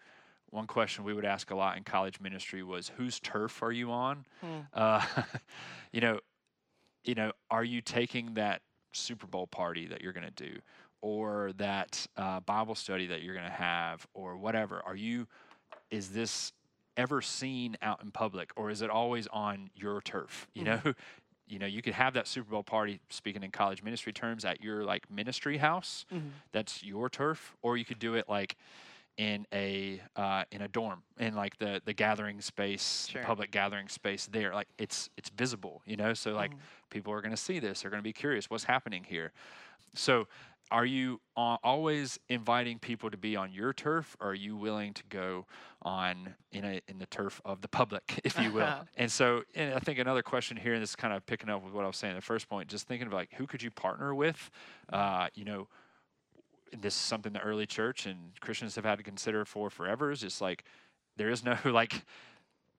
[0.50, 3.92] One question we would ask a lot in college ministry was, "Whose turf are you
[3.92, 4.58] on?" Hmm.
[4.74, 5.04] Uh,
[5.92, 6.20] you know,
[7.04, 10.58] you know, are you taking that Super Bowl party that you're going to do,
[11.02, 14.82] or that uh, Bible study that you're going to have, or whatever?
[14.84, 15.28] Are you?
[15.90, 16.52] Is this
[16.96, 20.48] ever seen out in public, or is it always on your turf?
[20.54, 20.88] You mm-hmm.
[20.88, 20.94] know,
[21.48, 24.62] you know, you could have that Super Bowl party, speaking in college ministry terms, at
[24.62, 26.06] your like ministry house.
[26.12, 26.28] Mm-hmm.
[26.52, 28.56] That's your turf, or you could do it like
[29.16, 33.22] in a uh, in a dorm in like the the gathering space sure.
[33.22, 36.58] public gathering space there like it's it's visible you know so like mm.
[36.90, 39.32] people are going to see this they're going to be curious what's happening here
[39.94, 40.26] so
[40.70, 44.94] are you uh, always inviting people to be on your turf or are you willing
[44.94, 45.44] to go
[45.82, 49.74] on in a in the turf of the public if you will and so and
[49.74, 51.86] i think another question here and this is kind of picking up with what i
[51.86, 54.50] was saying in the first point just thinking of like who could you partner with
[54.92, 55.66] uh, you know
[56.78, 60.10] this is something the early church and Christians have had to consider for forever.
[60.10, 60.64] Is just like
[61.16, 62.04] there is no like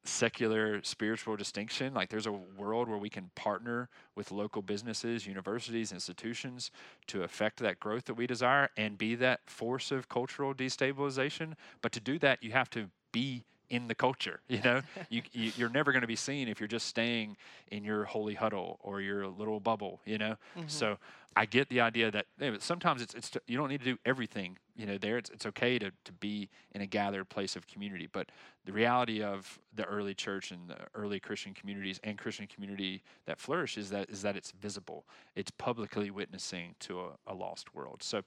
[0.04, 1.94] secular spiritual distinction.
[1.94, 6.72] Like there's a world where we can partner with local businesses, universities, institutions
[7.08, 11.54] to affect that growth that we desire and be that force of cultural destabilization.
[11.82, 14.42] But to do that, you have to be in the culture.
[14.52, 17.38] You know, you, you are never going to be seen if you're just staying
[17.72, 20.02] in your holy huddle or your little bubble.
[20.06, 20.68] You know, mm-hmm.
[20.68, 20.98] so
[21.38, 22.26] I get the idea that
[22.62, 24.58] sometimes it's it's you don't need to do everything.
[24.76, 28.10] You know, there it's it's okay to to be in a gathered place of community.
[28.12, 28.30] But
[28.66, 33.40] the reality of the early church and the early Christian communities and Christian community that
[33.40, 35.06] flourish is that is that it's visible.
[35.36, 38.04] It's publicly witnessing to a, a lost world.
[38.04, 38.24] So,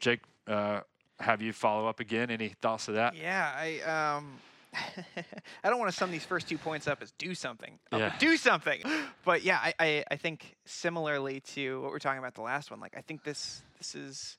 [0.00, 0.22] Jake.
[0.48, 0.80] Uh,
[1.20, 2.30] have you follow up again.
[2.30, 3.14] Any thoughts to that?
[3.14, 4.38] Yeah, I um,
[5.64, 7.78] I don't want to sum these first two points up as do something.
[7.92, 8.14] Yeah.
[8.18, 8.80] do something.
[9.24, 12.80] But yeah, I, I, I think similarly to what we're talking about the last one,
[12.80, 14.38] like I think this this is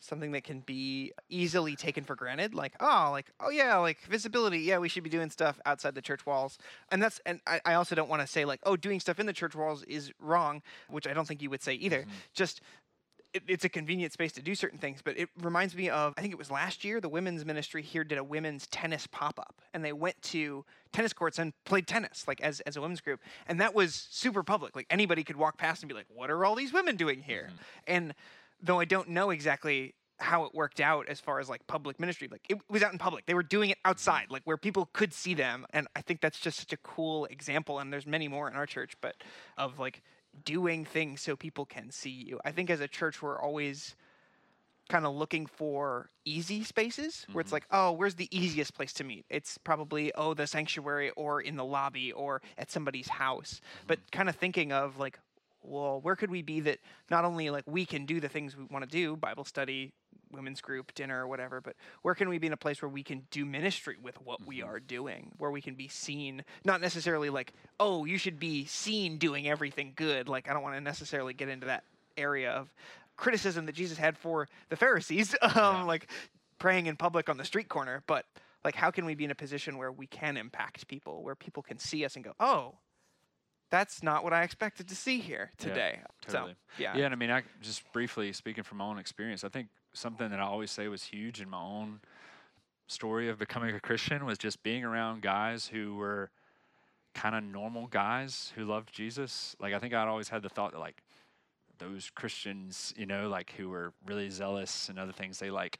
[0.00, 4.60] something that can be easily taken for granted like oh like oh yeah like visibility
[4.60, 6.56] yeah we should be doing stuff outside the church walls
[6.92, 9.26] and that's and i, I also don't want to say like oh doing stuff in
[9.26, 12.10] the church walls is wrong which i don't think you would say either mm-hmm.
[12.32, 12.60] just
[13.34, 16.20] it, it's a convenient space to do certain things, but it reminds me of I
[16.20, 19.60] think it was last year the women's ministry here did a women's tennis pop up,
[19.74, 23.20] and they went to tennis courts and played tennis like as as a women's group,
[23.46, 24.74] and that was super public.
[24.74, 27.48] Like anybody could walk past and be like, "What are all these women doing here?"
[27.50, 27.62] Mm-hmm.
[27.86, 28.14] And
[28.62, 32.28] though I don't know exactly how it worked out as far as like public ministry
[32.28, 35.12] like it was out in public they were doing it outside like where people could
[35.12, 38.48] see them and i think that's just such a cool example and there's many more
[38.48, 39.14] in our church but
[39.56, 40.02] of like
[40.44, 42.40] doing things so people can see you.
[42.44, 43.96] I think as a church, we're always
[44.88, 47.40] kind of looking for easy spaces where mm-hmm.
[47.40, 49.26] it's like, oh, where's the easiest place to meet?
[49.28, 53.60] It's probably, oh, the sanctuary or in the lobby or at somebody's house.
[53.60, 53.84] Mm-hmm.
[53.86, 55.18] But kind of thinking of like,
[55.62, 56.78] well, where could we be that
[57.10, 59.92] not only like we can do the things we want to do, Bible study,
[60.32, 63.02] women's group, dinner, or whatever, but where can we be in a place where we
[63.02, 64.48] can do ministry with what mm-hmm.
[64.48, 68.64] we are doing, where we can be seen, not necessarily like, oh, you should be
[68.66, 70.28] seen doing everything good.
[70.28, 71.84] Like, I don't want to necessarily get into that
[72.16, 72.72] area of
[73.16, 75.82] criticism that Jesus had for the Pharisees, um, yeah.
[75.84, 76.08] like
[76.58, 78.24] praying in public on the street corner, but
[78.64, 81.62] like, how can we be in a position where we can impact people, where people
[81.62, 82.74] can see us and go, oh,
[83.70, 85.98] that's not what I expected to see here today.
[86.00, 86.52] Yeah, totally.
[86.52, 86.96] So, yeah.
[86.96, 90.30] Yeah, and I mean, I just briefly speaking from my own experience, I think something
[90.30, 92.00] that I always say was huge in my own
[92.86, 96.30] story of becoming a Christian was just being around guys who were
[97.14, 99.54] kind of normal guys who loved Jesus.
[99.60, 101.02] Like I think I'd always had the thought that like
[101.78, 105.78] those Christians, you know, like who were really zealous and other things, they like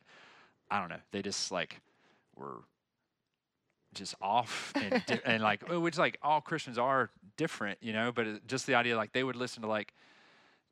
[0.71, 1.81] I don't know, they just like
[2.37, 2.59] were
[3.95, 8.13] just off and, di- and like oh which like all Christians are different, you know,
[8.13, 9.95] but it, just the idea like they would listen to like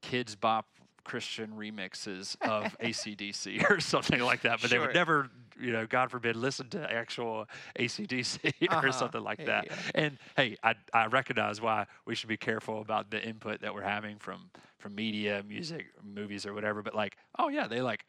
[0.03, 0.67] Kidz Bop
[1.07, 4.79] Christian remixes of ACDC or something like that, but sure.
[4.81, 7.47] they would never, you know, God forbid, listen to actual
[7.79, 8.81] ACDC uh-huh.
[8.87, 9.67] or something like yeah, that.
[9.67, 9.77] Yeah.
[9.95, 13.83] And hey, I, I recognize why we should be careful about the input that we're
[13.83, 16.83] having from from media, music, movies, or whatever.
[16.83, 18.05] But like, oh yeah, they like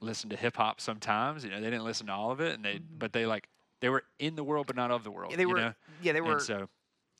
[0.00, 1.44] listened to hip hop sometimes.
[1.44, 2.98] You know, they didn't listen to all of it, and they Mhm.
[2.98, 3.48] but they like
[3.80, 5.30] they were in the world but not of the world.
[5.32, 5.56] Yeah, they you were.
[5.58, 5.72] know?
[6.02, 6.40] Yeah, they And were.
[6.40, 6.68] so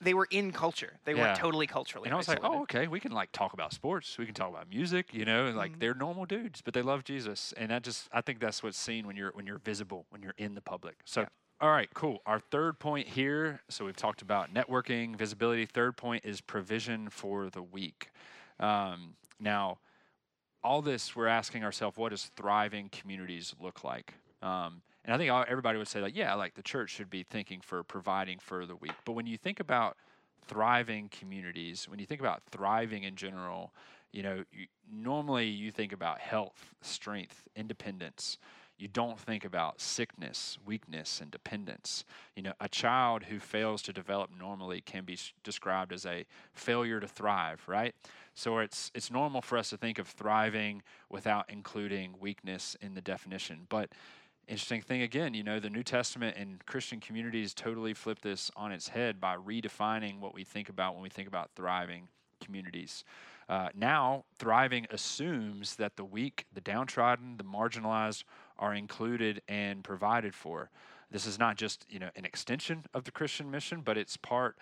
[0.00, 0.98] they were in culture.
[1.04, 1.32] They Yeah.
[1.32, 2.06] were totally culturally.
[2.06, 4.48] and I was like, oh, okay, we can like talk about sports, we can talk
[4.50, 5.80] about music, you know, and like Mhm.
[5.80, 9.06] they're normal dudes, but they love Jesus, and that just I think that's what's seen
[9.06, 10.96] when you're when you're visible, when you're in the public.
[11.04, 11.22] So.
[11.22, 11.28] Yeah.
[11.61, 12.22] All right, cool.
[12.24, 13.62] Our third point here.
[13.68, 15.66] So we've talked about networking, visibility.
[15.66, 18.11] Third point is provision for the weak.
[18.61, 19.80] Um, now,
[20.62, 24.14] all this we're asking ourselves, what does thriving communities look like?
[24.40, 27.62] Um, and I think everybody would say, like, yeah, like the church should be thinking
[27.62, 28.92] for providing for the weak.
[29.07, 29.97] But when you think about
[30.47, 33.73] thriving communities, when you think about thriving in general,
[34.12, 38.37] you know, you, normally you think about health, strength, independence.
[38.77, 42.05] You don't think about sickness, weakness, and dependence.
[42.37, 47.01] You know, a child who fails to develop normally can be described as a failure
[47.01, 47.94] to thrive, right?
[48.35, 53.01] So it's it's normal for us to think of thriving without including weakness in the
[53.01, 53.66] definition.
[53.71, 53.88] But
[54.48, 58.72] interesting thing again, you know, the New Testament and Christian communities totally flip this on
[58.72, 62.08] its head by redefining what we think about when we think about thriving
[62.42, 63.04] communities.
[63.48, 68.24] Uh, now, thriving assumes that the weak, the downtrodden, the marginalized
[68.58, 70.70] are included and provided for.
[71.11, 74.56] This is not just you know an extension of the Christian mission, but it's part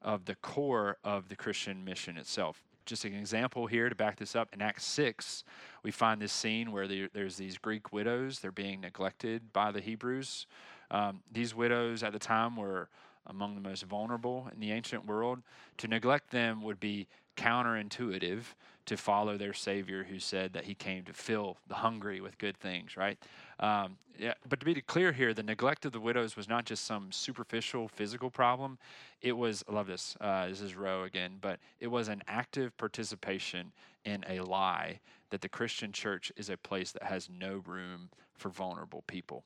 [0.00, 2.62] of the core of the Christian mission itself.
[2.84, 4.48] Just an example here to back this up.
[4.52, 5.44] In Acts 6,
[5.82, 8.40] we find this scene where there, there's these Greek widows.
[8.40, 10.46] They're being neglected by the Hebrews.
[10.90, 12.88] Um, these widows at the time were
[13.26, 15.40] among the most vulnerable in the ancient world.
[15.78, 18.42] To neglect them would be counterintuitive
[18.86, 22.56] to follow their Savior who said that he came to fill the hungry with good
[22.56, 23.18] things, right?
[23.60, 26.84] Um, yeah, but to be clear here, the neglect of the widows was not just
[26.84, 28.78] some superficial physical problem.
[29.20, 32.76] It was, I love this, uh, this is Rowe again, but it was an active
[32.76, 33.72] participation
[34.04, 38.48] in a lie that the Christian church is a place that has no room for
[38.48, 39.44] vulnerable people.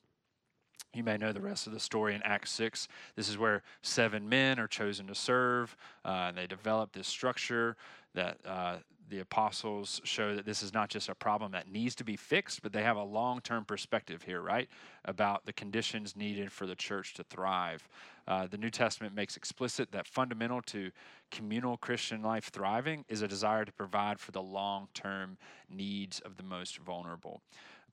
[0.97, 2.89] You may know the rest of the story in Acts 6.
[3.17, 7.77] This is where seven men are chosen to serve, uh, and they develop this structure
[8.15, 8.77] that uh,
[9.09, 12.63] the apostles show that this is not just a problem that needs to be fixed,
[12.63, 14.69] but they have a long term perspective here, right?
[15.05, 17.89] About the conditions needed for the church to thrive.
[18.27, 20.91] Uh, the New Testament makes explicit that fundamental to
[21.31, 25.39] communal Christian life thriving is a desire to provide for the long term
[25.71, 27.41] needs of the most vulnerable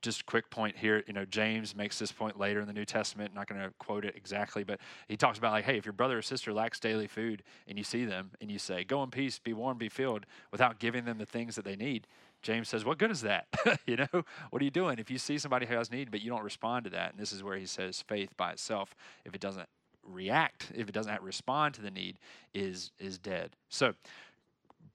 [0.03, 1.03] just a quick point here.
[1.07, 3.33] You know, James makes this point later in the New Testament.
[3.33, 6.17] Not going to quote it exactly, but he talks about like, hey, if your brother
[6.17, 9.39] or sister lacks daily food and you see them and you say, "Go in peace,
[9.39, 12.05] be warm, be filled," without giving them the things that they need,
[12.41, 13.47] James says, "What good is that?
[13.87, 16.29] you know, what are you doing if you see somebody who has need but you
[16.29, 18.93] don't respond to that?" And this is where he says, faith by itself,
[19.25, 19.69] if it doesn't
[20.05, 22.19] react, if it doesn't respond to the need,
[22.53, 23.55] is is dead.
[23.69, 23.95] So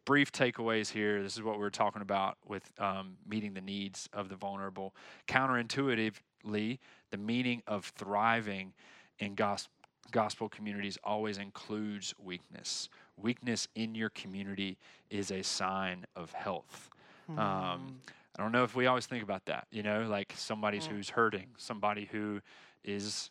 [0.09, 1.23] brief takeaways here.
[1.23, 4.95] This is what we're talking about with um, meeting the needs of the vulnerable.
[5.27, 6.79] Counterintuitively,
[7.11, 8.73] the meaning of thriving
[9.19, 9.71] in gospel
[10.11, 12.89] gospel communities always includes weakness.
[13.19, 14.79] Weakness in your community
[15.11, 16.89] is a sign of health.
[17.27, 17.39] Hmm.
[17.39, 18.01] Um,
[18.39, 20.87] I don't know if we always think about that, you know, like somebody Mm.
[20.87, 22.41] who's hurting, somebody who
[22.83, 23.31] is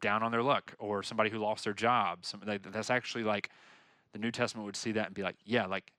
[0.00, 2.24] down on their luck, or somebody who lost their job.
[2.24, 3.50] Some, like, that's actually like
[4.12, 5.92] the New Testament would see that and be like, yeah, like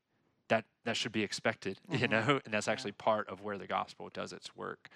[0.49, 2.09] that that should be expected, you Mhm.
[2.09, 4.89] know, and that's actually part of where the gospel does its work.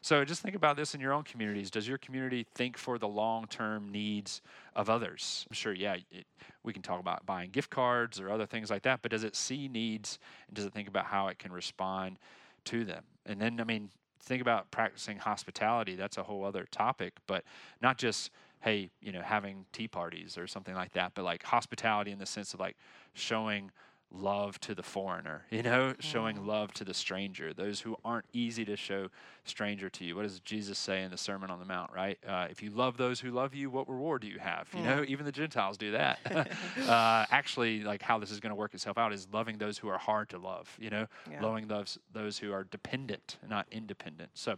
[0.00, 1.70] So just think about this in your own communities.
[1.70, 4.42] Does your community think for the long-term needs
[4.74, 5.46] of others?
[5.48, 6.26] I'm sure, yeah, it,
[6.64, 9.36] we can talk about buying gift cards or other things like that, but does it
[9.36, 12.18] see needs and does it think about how it can respond
[12.64, 13.04] to them?
[13.26, 15.94] And then, I mean, think about practicing hospitality.
[15.94, 17.44] That's a whole other topic, but
[17.80, 18.30] not just
[18.62, 22.26] hey, you know, having tea parties or something like that, but like hospitality in the
[22.26, 22.76] sense of like
[23.12, 23.70] showing
[24.14, 26.46] love to the foreigner, you know, showing Mm.
[26.46, 29.08] love to the stranger, those who aren't easy to show
[29.44, 30.14] stranger to you.
[30.14, 32.18] What does Jesus say in the Sermon on the Mount, right?
[32.26, 34.68] Uh, if you love those who love you, what reward do you have?
[34.74, 34.84] You Mm.
[34.84, 36.18] know, even the Gentiles do that.
[36.88, 39.88] uh, actually, like how this is going to work itself out is loving those who
[39.88, 41.42] are hard to love, you know, Yeah.
[41.42, 44.30] loving those those who are dependent, not independent.
[44.34, 44.56] So,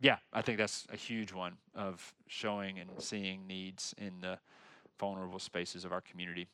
[0.00, 4.38] yeah, I think that's a huge one of showing and seeing needs in the
[4.98, 6.46] vulnerable spaces of our community.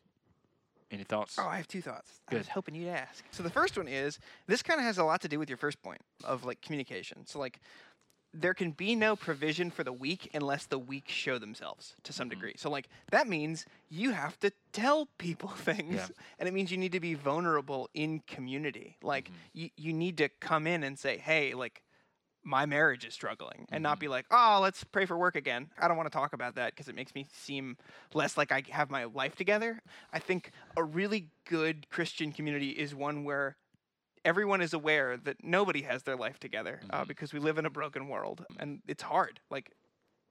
[0.91, 1.37] Any thoughts?
[1.39, 2.21] Oh, I have two thoughts.
[2.31, 3.25] I was hoping you'd ask.
[3.33, 5.57] So the first one is this kind of has a lot to do with your
[5.59, 7.27] first point of like communication.
[7.27, 7.59] So like
[8.33, 12.29] there can be no provision for the weak unless the weak show themselves to some
[12.29, 12.31] Mhm.
[12.31, 12.55] degree.
[12.57, 16.07] So like that means you have to tell people things Yeah.
[16.39, 18.97] and it means you need to be vulnerable in community.
[19.03, 19.35] Like Mhm.
[19.55, 21.83] you, you need to come in and say, "Hey, like
[22.47, 24.01] my marriage is struggling," and not Mhm.
[24.01, 26.73] be like, "Oh, let's pray for work again." I don't want to talk about that
[26.73, 27.77] because it makes me seem
[28.15, 29.81] less like I have my life together.
[30.13, 33.57] I think a really good Christian community is one where
[34.25, 37.09] everyone is aware that nobody has their life together uh, Mhm.
[37.09, 39.41] because we live in a broken world and it's hard.
[39.51, 39.73] Like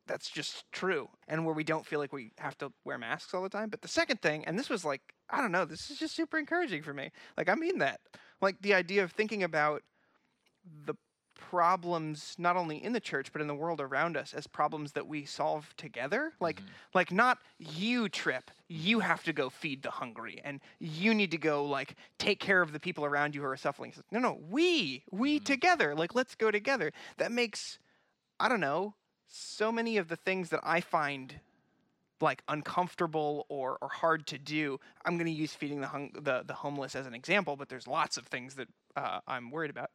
[0.07, 1.09] that's just true.
[1.27, 3.69] And where we don't feel like we have to wear masks all the time.
[3.69, 6.37] But the second thing, and this was like, I don't know, this is just super
[6.37, 7.11] encouraging for me.
[7.37, 8.01] Like I mean that.
[8.41, 9.81] Like the idea of thinking about
[10.85, 10.95] the
[11.49, 15.07] problems not only in the church but in the world around us as problems that
[15.07, 16.33] we solve together.
[16.39, 16.65] Like Mhm.
[16.93, 18.51] like not you trip.
[18.67, 22.61] You have to go feed the hungry and you need to go like take care
[22.61, 23.93] of the people around you who are suffering.
[24.11, 25.45] No no we we Mhm.
[25.45, 25.95] together.
[25.95, 26.91] Like let's go together.
[27.17, 27.79] That makes
[28.39, 28.95] i don't know
[29.27, 31.39] so many of the things that i find
[32.21, 34.79] like uncomfortable or, or hard to do.
[35.03, 37.87] I'm going to use feeding the, hung- the the homeless as an example but there's
[37.87, 39.89] lots of things that uh, i'm worried about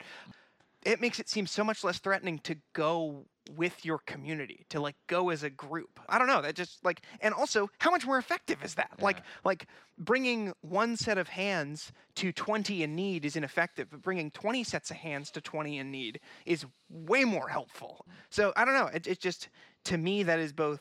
[0.84, 3.26] it makes it seem so much less threatening to go
[3.56, 6.00] with your community to like go as a group.
[6.08, 8.92] I don't know that just like and also how much more effective is that?
[9.00, 9.66] Like like
[9.98, 14.90] bringing one set of hands to 20 in need is ineffective but bringing 20 sets
[14.90, 18.06] of hands to 20 in need is way more helpful.
[18.30, 19.48] So i don't know it, it just
[19.86, 20.80] to me that is both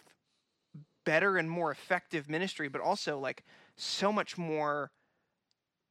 [1.06, 3.44] better and more effective ministry but also like
[3.78, 4.92] so much more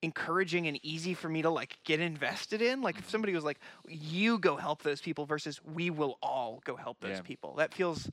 [0.03, 3.11] encouraging and easy for me to like get invested in like if mm-hmm.
[3.11, 7.17] somebody was like you go help those people versus we will all go help those
[7.17, 7.23] Yeah.
[7.23, 8.09] people that feels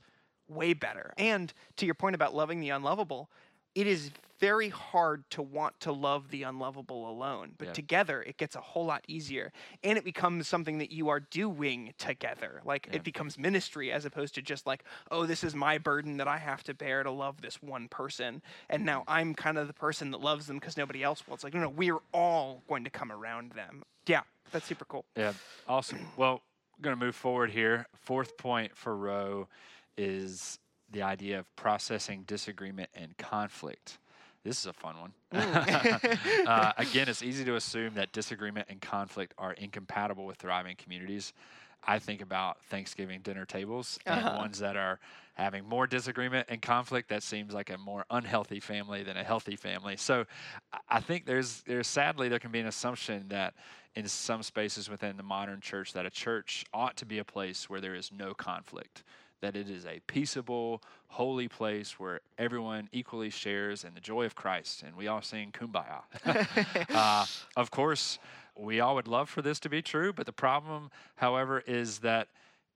[0.48, 3.30] way better and to your point about loving the unlovable
[3.76, 8.54] it is very hard to want to love the unlovable alone but together it gets
[8.54, 9.50] a whole lot easier
[9.82, 12.60] and it becomes something that you are doing together.
[12.64, 16.28] Like it becomes ministry as opposed to just like oh this is my burden that
[16.28, 19.04] i have to bear to love this one person and now mm.
[19.08, 21.60] i'm kind of the person that loves them because nobody else will it's like no
[21.60, 23.82] no we're all going to come around them.
[24.06, 24.22] Yeah
[24.52, 25.04] that's super cool.
[25.16, 25.32] Yeah,
[25.68, 26.06] awesome.
[26.16, 26.42] Well,
[26.76, 27.86] I'm going to move forward here.
[27.94, 29.48] Fourth point for Rowe
[29.96, 30.58] is
[30.90, 33.98] the idea of processing disagreement and conflict.
[34.44, 35.12] This is a fun one.
[35.32, 36.46] Mm.
[36.46, 41.32] uh, again, it's easy to assume that disagreement and conflict are incompatible with thriving communities.
[41.88, 44.36] I think about Thanksgiving dinner tables and Uh-huh.
[44.38, 44.98] ones that are
[45.34, 47.08] having more disagreement and conflict.
[47.08, 49.96] That seems like a more unhealthy family than a healthy family.
[49.96, 50.24] So,
[50.72, 53.54] I- I think there's there's sadly there can be an assumption that
[53.94, 57.68] in some spaces within the modern church that a church ought to be a place
[57.70, 59.04] where there is no conflict
[59.40, 64.34] that it is a peaceable holy place where everyone equally shares in the joy of
[64.34, 66.02] christ and we all sing kumbaya
[66.94, 67.24] uh,
[67.56, 68.18] of course
[68.58, 72.28] we all would love for this to be true but the problem however is that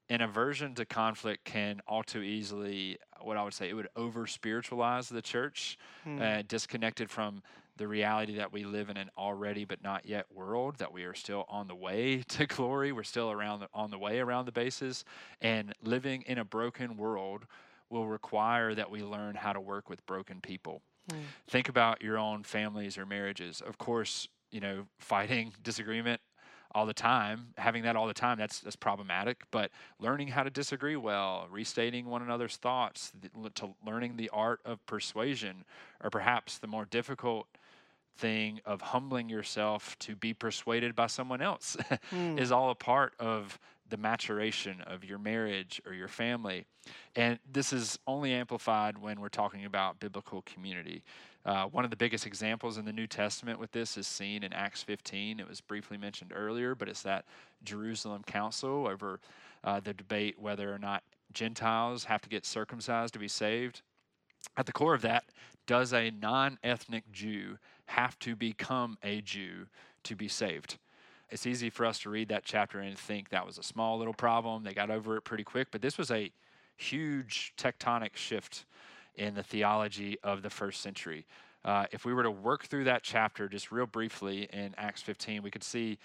[0.09, 4.27] an aversion to conflict can all too easily what i would say it would over
[4.27, 6.21] spiritualize the church Hmm.
[6.21, 7.43] uh, disconnected from
[7.81, 11.15] the reality that we live in an already but not yet world that we are
[11.15, 14.53] still on the way to glory we're still around the, on the way around the
[14.53, 15.05] bases
[15.41, 17.47] and living in a broken world
[17.91, 21.33] will require that we learn how to work with broken people Hmm.
[21.49, 26.21] think about your own families or marriages of course you know fighting disagreement
[26.73, 30.51] all the time having that all the time that's that's problematic but learning how to
[30.51, 35.65] disagree well restating one another's thoughts th- to learning the art of persuasion
[36.03, 37.49] or perhaps the more difficult
[38.19, 41.77] thing of humbling yourself to be persuaded by someone else
[42.11, 42.39] Hmm.
[42.39, 43.59] is all a part of
[43.89, 46.65] the maturation of your marriage or your family.
[47.17, 51.03] And this is only amplified when we're talking about biblical community.
[51.45, 54.53] Uh, one of the biggest examples in the New Testament with this is seen in
[54.53, 55.41] Acts 15.
[55.41, 57.25] It was briefly mentioned earlier, but it's that
[57.65, 59.21] Jerusalem Council over
[59.65, 61.03] uh, the debate whether or not
[61.33, 63.83] Gentiles have to get circumcised to be saved.
[64.57, 65.25] At the core of that,
[65.67, 69.67] does a non ethnic Jew have to become a Jew
[70.05, 70.79] to be saved?
[71.31, 74.15] It's easy for us to read that chapter and think that was a small little
[74.15, 74.65] problem.
[74.65, 76.33] They got over it pretty quick, but this was a
[76.77, 78.65] huge tectonic shift
[79.15, 81.27] in the theology of the first century.
[81.65, 85.43] Uh, if we were to work through that chapter just real briefly in Acts 15,
[85.43, 85.99] we could see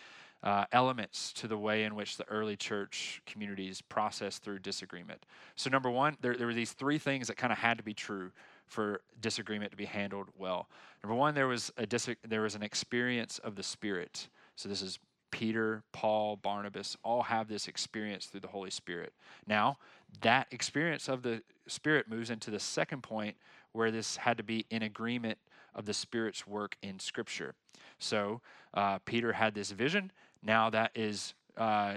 [0.45, 5.25] uh, elements to the way in which the early church communities processed through disagreement.
[5.55, 7.95] So, number one, there, there were these three things that kind of had to be
[7.95, 8.31] true
[8.67, 10.69] for disagreement to be handled well.
[11.03, 14.29] Number one, there was a dis- there was an experience of the Spirit.
[14.55, 14.99] So this is
[15.31, 19.13] Peter, Paul, Barnabas, all have this experience through the Holy Spirit.
[19.47, 19.79] Now,
[20.21, 23.35] that experience of the Spirit moves into the second point
[23.71, 25.39] where this had to be in agreement
[25.73, 27.53] of the Spirit's work in Scripture.
[27.99, 28.41] So
[28.73, 30.11] uh, Peter had this vision.
[30.45, 31.95] Now that is uh,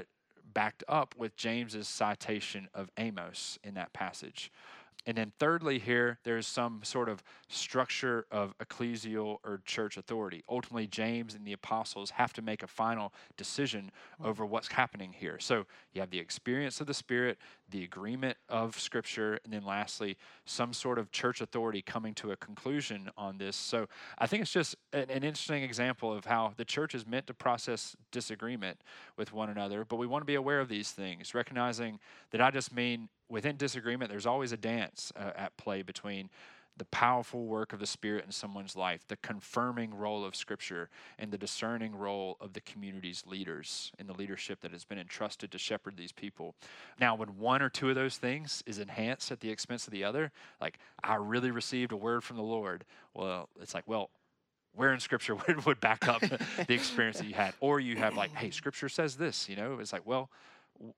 [0.55, 4.51] backed up with James's citation of Amos in that passage.
[5.09, 10.45] And then, thirdly, here, there's some sort of structure of ecclesial or church authority.
[10.51, 13.91] Ultimately, James and the apostles have to make a final decision
[14.23, 15.39] over what's happening here.
[15.41, 17.39] So, you have the experience of the Spirit,
[17.71, 22.37] the agreement of Scripture, and then lastly, some sort of church authority coming to a
[22.37, 23.57] conclusion on this.
[23.57, 23.89] So,
[24.19, 27.35] I think it's just an, an interesting example of how the church is meant to
[27.35, 28.83] process disagreement
[29.17, 31.99] with one another, but we want to be aware of these things, recognizing
[32.31, 36.31] that I just mean within disagreement, there's always a dance uh, at play between
[36.79, 41.33] the powerful work of the Spirit in someone's life, the confirming role of Scripture, and
[41.33, 45.59] the discerning role of the community's leaders in the leadership that has been entrusted to
[45.59, 46.55] shepherd these people.
[47.01, 50.05] Now, when one or two of those things is enhanced at the expense of the
[50.05, 54.11] other, like I really received a word from the Lord, well, it's like, well,
[54.75, 56.21] where in scripture would, would back up
[56.67, 59.79] the experience that you had or you have like hey scripture says this you know
[59.81, 60.31] it's like well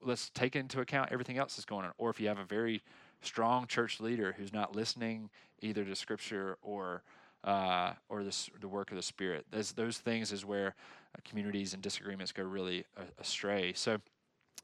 [0.03, 1.93] let's take into account everything else that's going on.
[1.99, 2.83] Or if you have a very
[3.23, 7.03] strong church leader who's not listening either to Scripture or
[7.43, 10.75] uh, or this, the work of the Spirit, those those things is where
[11.15, 12.85] uh, communities and disagreements go really
[13.19, 13.73] astray.
[13.75, 13.99] So.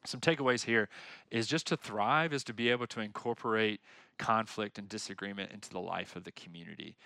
[0.04, 0.88] Some takeaways here
[1.32, 3.80] is just to thrive is to be able to incorporate
[4.18, 6.96] conflict and disagreement into the life of the community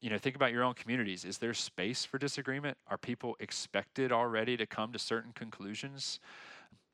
[0.00, 4.12] you know think about your own communities is there space for disagreement are people expected
[4.12, 6.20] already to come to certain conclusions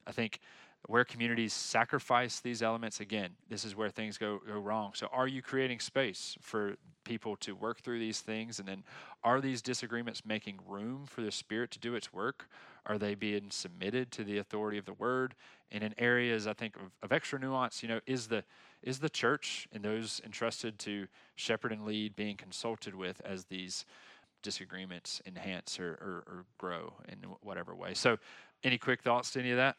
[0.07, 0.41] i think
[0.87, 4.93] where communities sacrifice these elements again this is where things go, go wrong.
[4.95, 8.59] So are you creating space for people to work through these things?
[8.59, 8.85] And then
[9.23, 12.49] are these disagreements making room for the spirit to do its work?
[12.87, 15.35] Are they being submitted to the authority of the word?
[15.71, 18.45] And in areas i think of, of extra nuance you know is the
[18.83, 23.87] is the church and those entrusted to shepherd and lead being consulted with as these
[24.43, 27.95] disagreements enhance or, or, or grow in whatever way?
[27.95, 28.19] So
[28.65, 29.77] any quick thoughts to any of that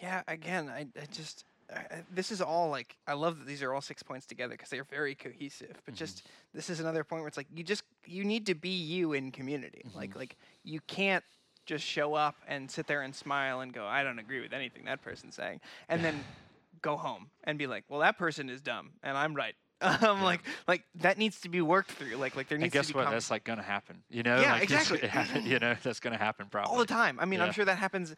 [0.00, 1.44] yeah, again, I, I just
[1.74, 4.70] I, this is all like I love that these are all six points together because
[4.70, 5.74] they are very cohesive.
[5.84, 5.98] But mm-hmm.
[5.98, 9.12] just this is another point where it's like you just you need to be you
[9.12, 9.82] in community.
[9.86, 9.98] Mm-hmm.
[9.98, 11.24] Like like you can't
[11.66, 14.86] just show up and sit there and smile and go, I don't agree with anything
[14.86, 16.24] that person's saying, and then
[16.82, 19.54] go home and be like, well, that person is dumb and I'm right.
[19.88, 20.24] Um, yeah.
[20.24, 22.16] like like that needs to be worked through.
[22.16, 22.72] Like like there needs.
[22.72, 22.78] To be.
[22.78, 23.10] And guess to what?
[23.10, 24.02] That's like gonna happen.
[24.10, 24.40] You know.
[24.40, 25.40] Yeah, like exactly.
[25.42, 27.18] you know that's gonna happen probably all the time.
[27.20, 27.46] I mean, yeah.
[27.46, 28.14] I'm sure that happens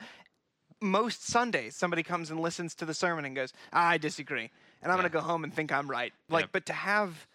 [0.81, 4.51] most Sundays somebody comes and listens to the sermon and goes, I disagree.
[4.83, 5.03] And I'm yeah.
[5.03, 6.13] going to go home and think I'm right.
[6.29, 7.27] Like, but to have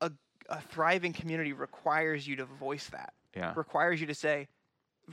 [0.00, 0.10] a,
[0.48, 3.12] a thriving community requires you to voice that.
[3.36, 3.52] Yeah.
[3.56, 4.48] Requires you to say,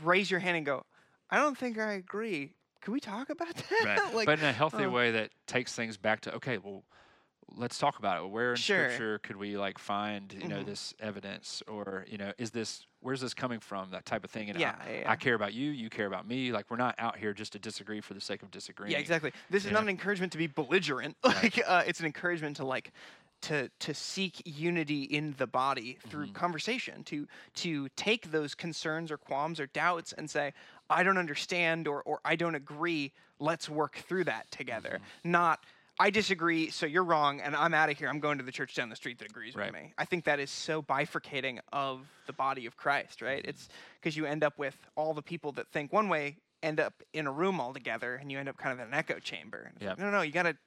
[0.03, 0.85] raise your hand and go,
[1.29, 2.53] I don't think I agree.
[2.81, 3.85] Can we talk about that?
[3.85, 4.15] Right.
[4.15, 6.83] like, but in a healthy uh, way that takes things back to, okay, well,
[7.55, 8.29] let's talk about it.
[8.29, 8.89] Where in sure.
[8.89, 10.49] scripture could we like find, you mm-hmm.
[10.49, 13.91] know, this evidence or, you know, is this where's this coming from?
[13.91, 14.49] That type of thing.
[14.49, 15.11] And yeah, I, yeah.
[15.11, 16.51] I care about you, you care about me.
[16.51, 18.91] Like we're not out here just to disagree for the sake of disagreeing.
[18.91, 19.31] Yeah, exactly.
[19.49, 21.15] This is not an encouragement to be belligerent.
[21.25, 22.93] Like uh, it's an encouragement to like
[23.41, 26.33] to to seek unity in the body through mm-hmm.
[26.33, 30.53] conversation to to take those concerns or qualms or doubts and say
[30.89, 35.31] i don't understand or or i don't agree let's work through that together mm-hmm.
[35.31, 35.63] not
[35.97, 38.09] I disagree, so you're wrong, and I'm out of here.
[38.09, 39.71] I'm going to the church down the street that agrees right.
[39.71, 39.93] with me.
[39.97, 43.39] I think that is so bifurcating of the body of Christ, right?
[43.39, 43.49] Mm-hmm.
[43.49, 43.69] It's
[44.01, 47.27] because you end up with all the people that think one way end up in
[47.27, 49.71] a room all together, and you end up kind of in an echo chamber.
[49.79, 49.89] Yeah.
[49.89, 50.57] Like, no, no, you gotta,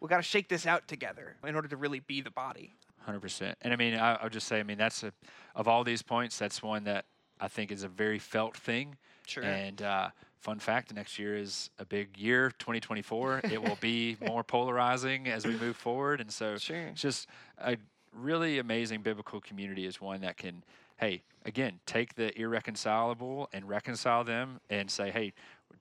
[0.00, 2.74] we gotta shake this out together in order to really be the body.
[3.00, 3.58] Hundred percent.
[3.62, 5.12] And I mean, I, will just say, I mean, that's a,
[5.56, 7.06] of all these points, that's one that
[7.40, 8.96] I think is a very felt thing.
[9.26, 9.42] Sure.
[9.42, 10.10] And uh,
[10.40, 15.46] fun fact next year is a big year 2024 it will be more polarizing as
[15.46, 16.76] we move forward and so sure.
[16.76, 17.28] it's just
[17.58, 17.76] a
[18.12, 20.62] really amazing biblical community is one that can
[20.96, 25.32] hey again take the irreconcilable and reconcile them and say hey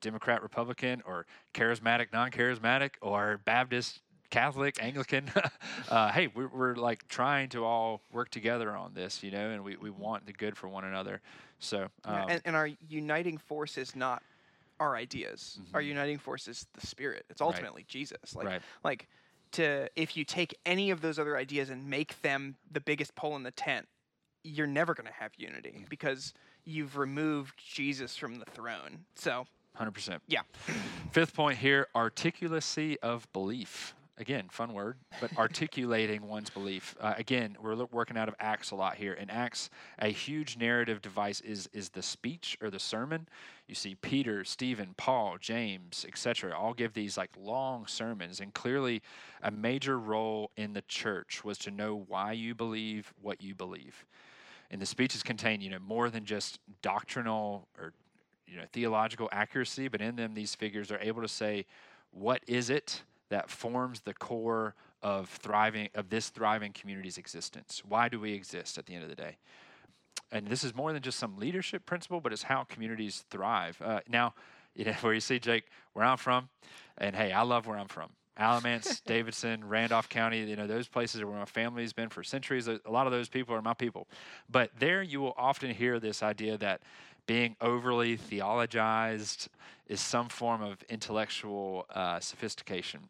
[0.01, 5.31] democrat republican or charismatic non-charismatic or baptist Catholic, Anglican.
[5.89, 9.63] uh, hey, we're, we're like trying to all work together on this, you know, and
[9.63, 11.21] we, we want the good for one another.
[11.59, 14.21] So, um, yeah, and, and our uniting force is not
[14.79, 15.59] our ideas.
[15.61, 15.75] Mm-hmm.
[15.75, 17.25] Our uniting force is the spirit.
[17.29, 17.87] It's ultimately right.
[17.87, 18.35] Jesus.
[18.35, 18.61] Like right.
[18.83, 19.07] like
[19.53, 23.35] to if you take any of those other ideas and make them the biggest pole
[23.35, 23.87] in the tent,
[24.43, 26.33] you're never going to have unity because
[26.65, 29.05] you've removed Jesus from the throne.
[29.15, 29.45] So
[29.79, 30.19] 100%.
[30.27, 30.41] Yeah.
[31.11, 36.95] Fifth point here articulacy of belief again, fun word, but articulating one's belief.
[36.99, 39.13] Uh, again, we're working out of Acts a lot here.
[39.13, 43.27] In Acts, a huge narrative device is is the speech or the sermon.
[43.67, 46.57] You see Peter, Stephen, Paul, James, etc.
[46.57, 49.01] all give these like long sermons, and clearly,
[49.41, 54.05] a major role in the church was to know why you believe what you believe.
[54.69, 57.93] And the speeches contain, you know, more than just doctrinal or
[58.47, 61.65] you know theological accuracy, but in them these figures are able to say,
[62.11, 67.81] "What is it?" That forms the core of thriving of this thriving community's existence.
[67.87, 69.37] Why do we exist at the end of the day?
[70.31, 73.81] And this is more than just some leadership principle, but it's how communities thrive.
[73.81, 74.33] Uh, now,
[74.75, 76.49] you know, where you see Jake, where I'm from,
[76.97, 78.09] and hey, I love where I'm from.
[78.37, 82.67] Alamance, Davidson, Randolph County, you know, those places are where my family's been for centuries.
[82.67, 84.07] A lot of those people are my people.
[84.49, 86.81] But there you will often hear this idea that
[87.27, 89.49] being overly theologized
[89.87, 93.01] is some form of intellectual uh, sophistication.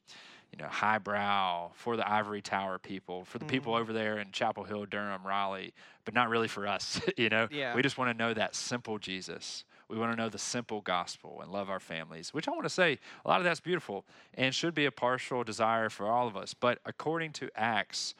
[0.51, 4.31] You know, highbrow for the ivory tower people, for the mm people over there in
[4.31, 5.73] Chapel Hill, Durham, Raleigh,
[6.05, 7.01] but not really for us.
[7.17, 7.75] you know, yeah.
[7.75, 9.65] we just want to know that simple Jesus.
[9.89, 12.69] We want to know the simple gospel and love our families, which I want to
[12.69, 16.35] say a lot of that's beautiful and should be a partial desire for all of
[16.35, 16.53] us.
[16.53, 18.15] But according to Acts,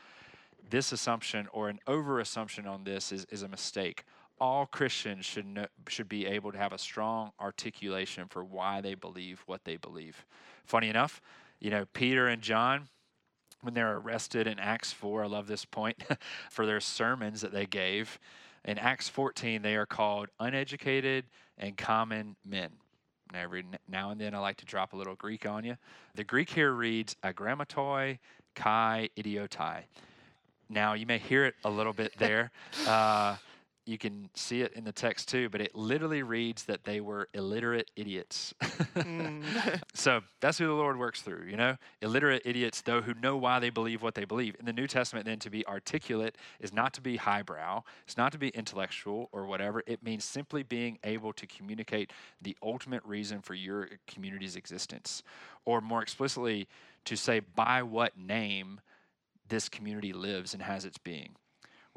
[0.69, 4.03] this assumption or an over assumption on this is, is a mistake.
[4.39, 8.93] All Christians should know, should be able to have a strong articulation for why they
[8.93, 10.25] believe what they believe.
[10.65, 11.21] Funny enough,
[11.59, 12.87] you know, Peter and John,
[13.61, 16.03] when they're arrested in Acts 4, I love this point,
[16.51, 18.19] for their sermons that they gave.
[18.65, 21.25] In Acts 14, they are called uneducated
[21.57, 22.69] and common men.
[23.33, 25.77] every now and then I like to drop a little Greek on you.
[26.15, 28.19] The Greek here reads agrammatoi
[28.55, 29.83] kai idiotai.
[30.69, 32.51] Now you may hear it a little bit there.
[32.87, 33.37] Uh,
[33.87, 37.29] you can see it in the text too, but it literally reads that they were
[37.33, 38.53] illiterate idiots.
[38.61, 39.81] mm.
[39.93, 41.77] so that's who the Lord works through, you know?
[42.01, 44.55] Illiterate idiots, though, who know why they believe what they believe.
[44.59, 48.31] In the New Testament, then, to be articulate is not to be highbrow, it's not
[48.33, 49.81] to be intellectual or whatever.
[49.87, 52.11] It means simply being able to communicate
[52.41, 55.23] the ultimate reason for your community's existence.
[55.65, 56.67] Or more explicitly,
[57.05, 58.81] to say by what name
[59.47, 61.35] this community lives and has its being.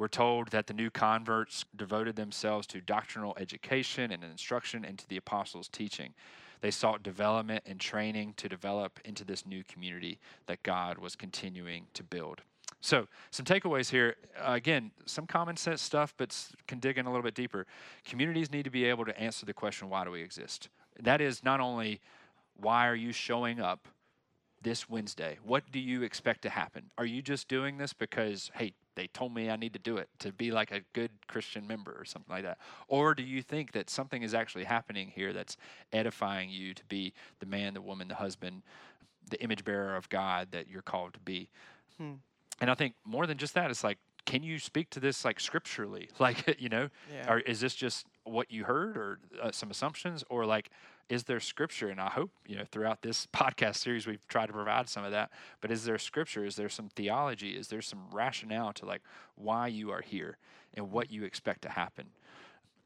[0.00, 5.06] We're told that the new converts devoted themselves to doctrinal education and instruction and to
[5.06, 6.14] the apostles' teaching.
[6.62, 11.84] They sought development and training to develop into this new community that God was continuing
[11.92, 12.40] to build.
[12.80, 14.16] So, some takeaways here.
[14.38, 16.34] Uh, again, some common sense stuff, but
[16.66, 17.66] can dig in a little bit deeper.
[18.06, 20.70] Communities need to be able to answer the question why do we exist?
[20.98, 22.00] That is not only
[22.56, 23.86] why are you showing up
[24.62, 25.38] this Wednesday?
[25.42, 26.90] What do you expect to happen?
[26.98, 30.08] Are you just doing this because, hey, they told me I need to do it
[30.18, 32.58] to be like a good Christian member or something like that?
[32.88, 35.56] Or do you think that something is actually happening here that's
[35.92, 38.62] edifying you to be the man, the woman, the husband,
[39.30, 41.48] the image bearer of God that you're called to be?
[41.96, 42.14] Hmm.
[42.60, 45.40] And I think more than just that, it's like, can you speak to this like
[45.40, 46.08] scripturally?
[46.18, 47.32] Like, you know, yeah.
[47.32, 50.24] or is this just what you heard or uh, some assumptions?
[50.30, 50.70] Or like,
[51.08, 51.88] is there scripture?
[51.88, 55.10] And I hope, you know, throughout this podcast series, we've tried to provide some of
[55.10, 55.30] that.
[55.60, 56.44] But is there scripture?
[56.44, 57.50] Is there some theology?
[57.50, 59.02] Is there some rationale to like
[59.34, 60.38] why you are here
[60.74, 62.06] and what you expect to happen?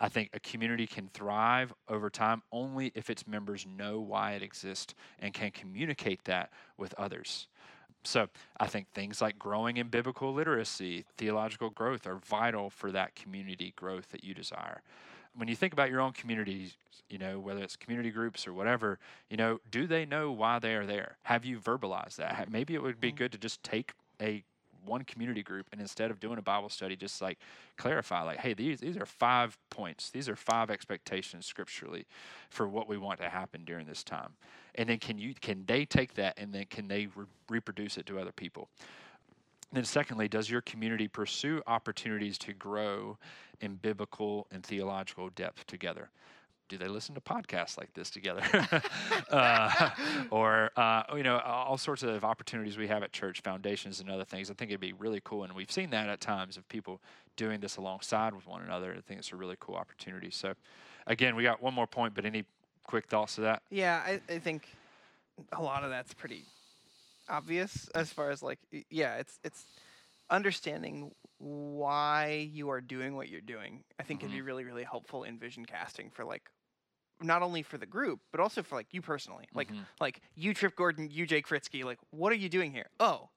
[0.00, 4.42] I think a community can thrive over time only if its members know why it
[4.42, 7.46] exists and can communicate that with others.
[8.02, 8.28] So
[8.58, 13.72] I think things like growing in biblical literacy, theological growth are vital for that community
[13.76, 14.82] growth that you desire
[15.36, 16.76] when you think about your own communities,
[17.08, 20.74] you know, whether it's community groups or whatever, you know, do they know why they
[20.74, 21.16] are there?
[21.24, 22.50] Have you verbalized that?
[22.50, 23.18] Maybe it would be mm-hmm.
[23.18, 24.44] good to just take a
[24.84, 27.38] one community group and instead of doing a Bible study, just like
[27.76, 32.06] clarify, like, hey, these these are five points, these are five expectations scripturally
[32.50, 34.34] for what we want to happen during this time.
[34.74, 38.06] And then can you can they take that and then can they re- reproduce it
[38.06, 38.68] to other people?
[39.76, 43.18] Then, secondly, does your community pursue opportunities to grow
[43.60, 46.10] in biblical and theological depth together?
[46.68, 48.42] Do they listen to podcasts like this together?
[49.30, 49.90] uh,
[50.30, 54.24] or, uh, you know, all sorts of opportunities we have at church, foundations and other
[54.24, 54.50] things.
[54.50, 55.44] I think it'd be really cool.
[55.44, 57.00] And we've seen that at times of people
[57.36, 58.94] doing this alongside with one another.
[58.96, 60.30] I think it's a really cool opportunity.
[60.30, 60.54] So,
[61.06, 62.44] again, we got one more point, but any
[62.82, 63.62] quick thoughts to that?
[63.70, 64.68] Yeah, I, I think
[65.52, 66.44] a lot of that's pretty
[67.28, 68.58] obvious as far as like
[68.90, 69.64] yeah, it's it's
[70.30, 73.84] understanding why you are doing what you're doing.
[73.98, 74.28] I think mm-hmm.
[74.28, 76.48] can be really really helpful in vision casting for like
[77.22, 79.46] not only for the group but also for like you personally.
[79.54, 79.82] Like mm-hmm.
[80.00, 82.86] like you Trip Gordon, you Jake Fritzky, like what are you doing here?
[83.00, 83.30] Oh,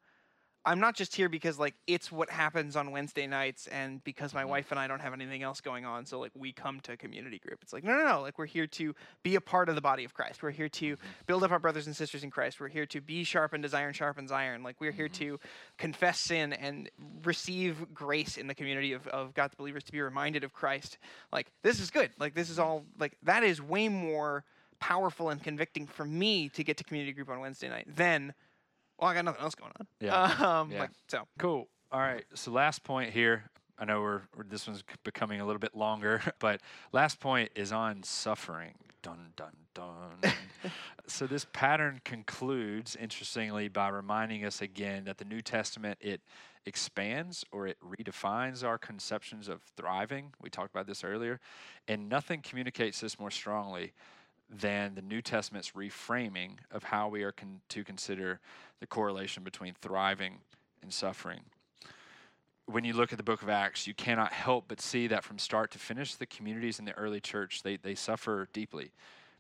[0.68, 4.41] I'm not just here because like it's what happens on Wednesday nights and because my
[4.41, 4.49] mm-hmm.
[4.49, 7.39] wife and I don't have anything else going on, so like we come to community
[7.39, 7.59] group.
[7.61, 8.22] It's like no, no, no.
[8.22, 8.93] Like we're here to
[9.24, 10.43] be a part of the body of Christ.
[10.43, 11.07] We're here to mm-hmm.
[11.26, 12.59] build up our brothers and sisters in Christ.
[12.59, 14.61] We're here to be sharpened as iron sharpens iron.
[14.61, 15.38] Like we're here mm-hmm.
[15.38, 15.39] to
[15.78, 16.89] confess sin and
[17.24, 20.97] receive grace in the community of, of God's believers to be reminded of Christ.
[21.32, 22.11] Like this is good.
[22.20, 24.43] Like this is all like that is way more
[24.80, 28.34] powerful and convicting for me to get to community group on Wednesday night than
[29.00, 29.88] well, I got nothing else going on.
[30.00, 30.60] Yeah.
[30.60, 30.82] Um, yeah.
[30.82, 31.68] Like, so cool.
[31.91, 32.26] All right.
[32.34, 33.50] So last point here.
[33.80, 37.72] I know we're, we're this one's becoming a little bit longer, but last point is
[37.72, 38.74] on suffering.
[39.04, 40.34] Dun, dun, dun.
[41.08, 46.22] so this pattern concludes, interestingly, by reminding us again that the New Testament, it
[46.66, 50.34] expands or it redefines our conceptions of thriving.
[50.41, 51.39] We talked about this earlier.
[51.88, 53.93] And nothing communicates this more strongly
[54.50, 58.39] than the New Testament's reframing of how we are con- to consider
[58.80, 60.40] the correlation between thriving
[60.82, 61.42] and suffering.
[62.66, 65.40] When you look at the book of Acts, you cannot help but see that from
[65.40, 68.92] start to finish, the communities in the early church, they, they suffer deeply.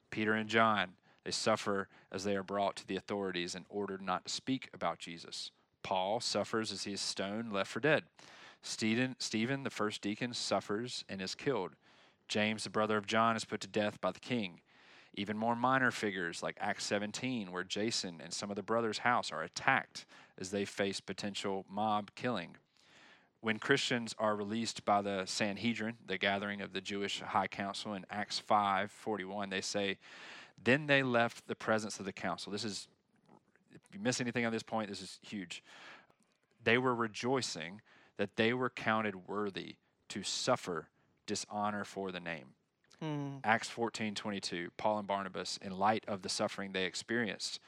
[0.09, 0.91] Peter and John,
[1.25, 4.99] they suffer as they are brought to the authorities and ordered not to speak about
[4.99, 5.51] Jesus.
[5.83, 8.03] Paul suffers as he is stoned, left for dead.
[8.61, 11.75] Stephen, Stephen, the first deacon, suffers and is killed.
[12.27, 14.61] James, the brother of John, is put to death by the king.
[15.19, 19.31] Even more minor figures like Acts 17, where Jason and some of the brothers' house
[19.31, 20.05] are attacked
[20.39, 22.55] as they face potential mob killing.
[23.41, 28.05] When Christians are released by the Sanhedrin, the gathering of the Jewish High Council in
[28.11, 29.97] Acts 5 41, they say,
[30.63, 32.51] Then they left the presence of the council.
[32.51, 32.87] This is,
[33.73, 35.63] if you miss anything on this point, this is huge.
[36.63, 37.81] They were rejoicing
[38.17, 39.77] that they were counted worthy
[40.09, 40.89] to suffer
[41.25, 42.53] dishonor for the name.
[43.03, 43.39] Mm.
[43.43, 47.59] Acts 14 22, Paul and Barnabas, in light of the suffering they experienced,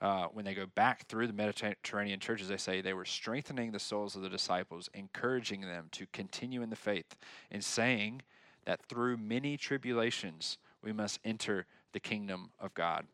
[0.00, 3.78] uh, when they go back through the Mediterranean churches, they say they were strengthening the
[3.78, 7.16] souls of the disciples, encouraging them to continue in the faith,
[7.50, 8.22] and saying
[8.64, 13.06] that through many tribulations we must enter the kingdom of God.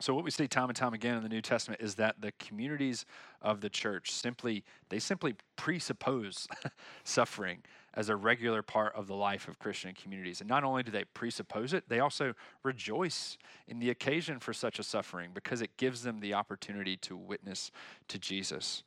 [0.00, 2.32] So what we see time and time again in the New Testament is that the
[2.32, 3.06] communities
[3.40, 6.48] of the church simply they simply presuppose
[7.04, 7.62] suffering
[7.94, 10.40] as a regular part of the life of Christian communities.
[10.40, 13.36] And not only do they presuppose it, they also rejoice
[13.68, 17.70] in the occasion for such a suffering because it gives them the opportunity to witness
[18.08, 18.82] to Jesus.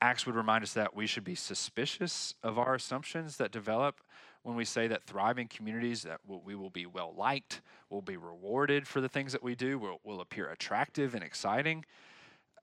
[0.00, 4.00] Acts would remind us that we should be suspicious of our assumptions that develop
[4.42, 8.86] when we say that thriving communities that we will be well liked, will be rewarded
[8.86, 11.84] for the things that we do, will, will appear attractive and exciting.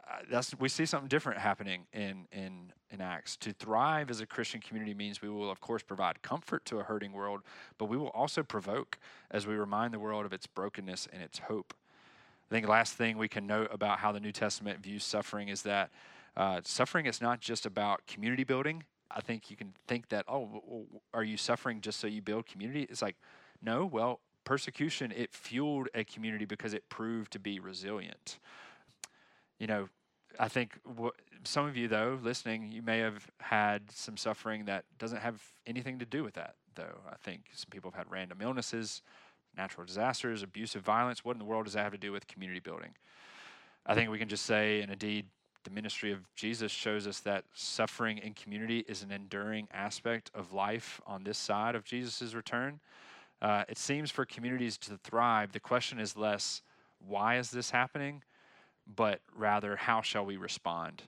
[0.06, 3.38] Uh, that's we see something different happening in in in Acts.
[3.38, 6.84] To thrive as a Christian community means we will of course provide comfort to a
[6.84, 7.42] hurting world,
[7.78, 9.00] but we will also provoke
[9.32, 11.74] as we remind the world of its brokenness and its hope.
[12.50, 15.64] I think last thing we can note about how the New Testament views suffering is
[15.64, 15.90] that
[16.36, 18.84] uh, suffering is not just about community building.
[19.10, 22.88] I think you can think that, oh, are you suffering just so you build community?
[22.90, 23.16] It's like,
[23.62, 28.40] no, well, persecution, it fueled a community because it proved to be resilient.
[29.64, 29.88] You know,
[30.38, 30.78] I think
[31.46, 36.00] some of you, though, listening, you may have had some suffering that doesn't have anything
[36.00, 37.00] to do with that, though.
[37.10, 39.02] I think some people have had random illnesses,
[39.56, 41.24] natural disasters, abusive violence.
[41.24, 42.90] What in the world does that have to do with community building?
[43.86, 45.28] I think we can just say, and indeed,
[45.64, 50.52] the ministry of Jesus shows us that suffering in community is an enduring aspect of
[50.52, 52.82] life on this side of Jesus' return.
[53.42, 56.62] Uh, it seems for communities to thrive, the question is less,
[57.00, 58.24] why is this happening?
[58.88, 61.04] But rather, how shall we respond?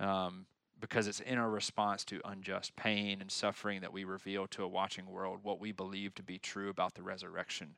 [0.00, 0.46] Um,
[0.80, 4.68] because it's in our response to unjust pain and suffering that we reveal to a
[4.68, 7.76] watching world what we believe to be true about the resurrection.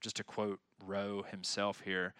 [0.00, 2.14] Just to quote Rowe himself here,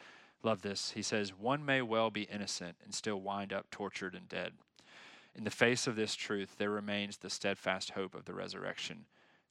[0.45, 0.91] Love this.
[0.91, 4.53] He says, One may well be innocent and still wind up tortured and dead.
[5.35, 9.07] In the face of this truth, there remains the steadfast hope of the resurrection.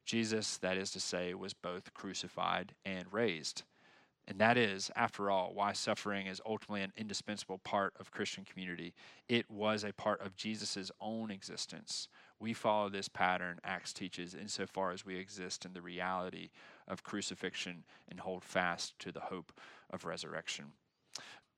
[0.05, 3.63] Jesus, that is to say, was both crucified and raised.
[4.27, 8.93] And that is, after all, why suffering is ultimately an indispensable part of Christian community.
[9.27, 12.07] It was a part of Jesus' own existence.
[12.39, 16.51] We follow this pattern, Acts teaches, insofar as we exist in the reality
[16.87, 19.51] of crucifixion and hold fast to the hope
[19.89, 20.71] of resurrection.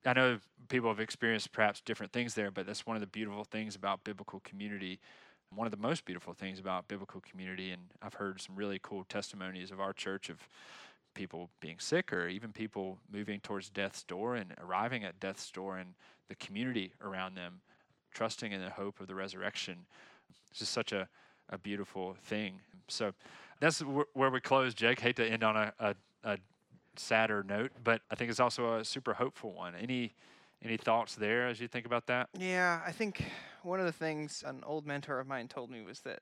[0.04, 3.44] I know people have experienced perhaps different things there, but that's one of the beautiful
[3.44, 5.00] things about biblical community.
[5.54, 9.04] One of the most beautiful things about biblical community, and I've heard some really cool
[9.04, 10.48] testimonies of our church of
[11.16, 15.78] people being sick or even people moving towards death's door and arriving at death's door
[15.78, 15.96] and
[16.30, 17.62] the community around them,
[18.14, 19.88] trusting in the hope of the resurrection.
[20.52, 21.08] It's just such a,
[21.50, 22.60] a beautiful thing.
[22.88, 23.14] So
[23.60, 25.00] that's where we close, Jake.
[25.00, 26.38] Hate to end on a, a, a
[26.96, 29.74] sadder note, but I think it's also a super hopeful one.
[29.76, 30.14] Any
[30.64, 32.30] any thoughts there as you think about that?
[32.38, 33.24] Yeah, I think
[33.62, 36.22] one of the things an old mentor of mine told me was that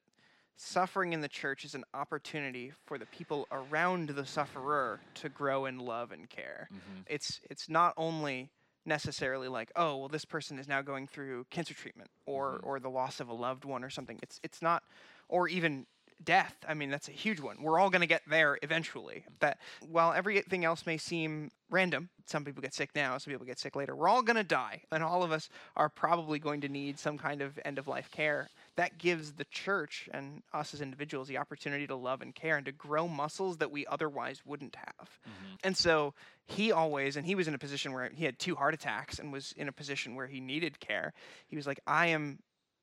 [0.56, 5.66] suffering in the church is an opportunity for the people around the sufferer to grow
[5.66, 6.70] in love and care.
[6.72, 7.01] Mm-hmm.
[7.08, 8.49] It's it's not only
[8.86, 12.68] necessarily like, oh, well this person is now going through cancer treatment or mm-hmm.
[12.68, 14.20] or the loss of a loved one or something.
[14.22, 14.84] It's it's not
[15.28, 15.86] or even
[16.24, 16.56] death.
[16.68, 17.62] I mean, that's a huge one.
[17.62, 19.26] We're all going to get there eventually.
[19.39, 23.60] That while everything else may seem random, some people get sick now, some people get
[23.60, 23.95] sick later.
[23.95, 27.18] We're all going to die, and all of us are probably going to need some
[27.18, 28.49] kind of end of life care.
[28.76, 32.65] That gives the church and us as individuals the opportunity to love and care and
[32.65, 35.19] to grow muscles that we otherwise wouldn't have.
[35.28, 35.57] Mhm.
[35.63, 36.15] And so
[36.45, 39.32] he always, and he was in a position where he had two heart attacks and
[39.32, 41.13] was in a position where he needed care.
[41.47, 42.39] He was like, I am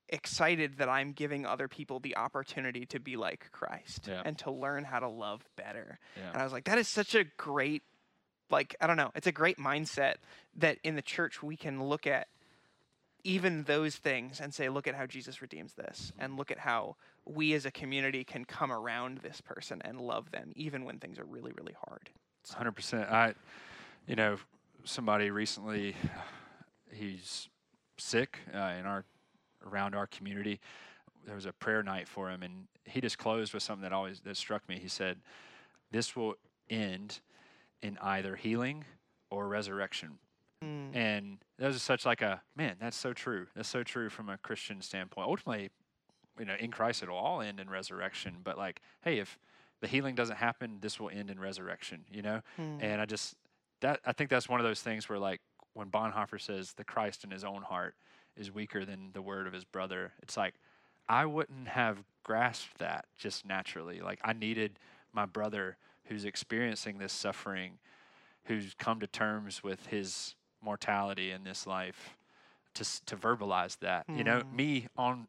[0.08, 4.22] excited that I'm giving other people the opportunity to be like Christ Yeah.
[4.24, 5.98] and to learn how to love better.
[6.16, 6.28] Yeah.
[6.32, 7.82] And I was like, that is such a great,
[8.50, 10.16] like, I don't know, it's a great mindset
[10.56, 12.26] that in the church we can look at
[13.24, 16.96] even those things and say, look at how Jesus redeems this, and look at how
[17.26, 21.18] we as a community can come around this person and love them, even when things
[21.18, 22.10] are really, really hard.
[22.44, 23.10] So- Hundred percent.
[23.10, 23.34] I,
[24.06, 24.38] you know,
[24.84, 25.94] somebody recently,
[26.90, 27.48] he's
[27.98, 29.04] sick uh, in our
[29.70, 30.58] around our community.
[31.26, 34.20] There was a prayer night for him, and he just closed with something that always
[34.20, 34.78] that struck me.
[34.78, 35.18] He said,
[35.90, 36.36] "This will
[36.70, 37.20] end
[37.82, 38.84] in either healing
[39.30, 40.18] or resurrection."
[40.64, 42.76] Mm, And that was such like a man.
[42.80, 43.46] That's so true.
[43.54, 45.28] That's so true from a Christian standpoint.
[45.28, 45.70] Ultimately,
[46.38, 48.36] you know, in Christ it'll all end in resurrection.
[48.44, 49.38] But like, hey, if
[49.80, 52.04] the healing doesn't happen, this will end in resurrection.
[52.10, 52.40] You know.
[52.58, 53.34] mm, And I just
[53.80, 55.40] that I think that's one of those things where like
[55.74, 57.94] when Bonhoeffer says the Christ in his own heart
[58.36, 60.54] is weaker than the word of his brother, it's like
[61.08, 64.00] I wouldn't have grasped that just naturally.
[64.00, 64.78] Like I needed
[65.12, 67.78] my brother who's experiencing this suffering,
[68.44, 72.16] who's come to terms with his mortality in this life
[72.74, 74.06] to to verbalize that.
[74.08, 74.52] You know, Mm.
[74.52, 75.26] me on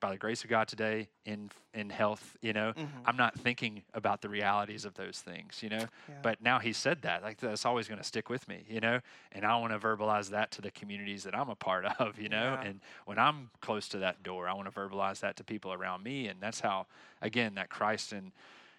[0.00, 3.82] by the grace of God today in in health, you know, mhm, I'm not thinking
[3.94, 5.86] about the realities of those things, you know.
[6.08, 6.20] yeah.
[6.20, 9.00] But now he said that, like that's always going to stick with me, you know.
[9.32, 12.28] And I want to verbalize that to the communities that I'm a part of, you
[12.28, 12.52] know.
[12.60, 12.68] Yeah.
[12.68, 16.02] And when I'm close to that door, I want to verbalize that to people around
[16.02, 16.86] me, and that's how,
[17.22, 18.32] again, that Christ in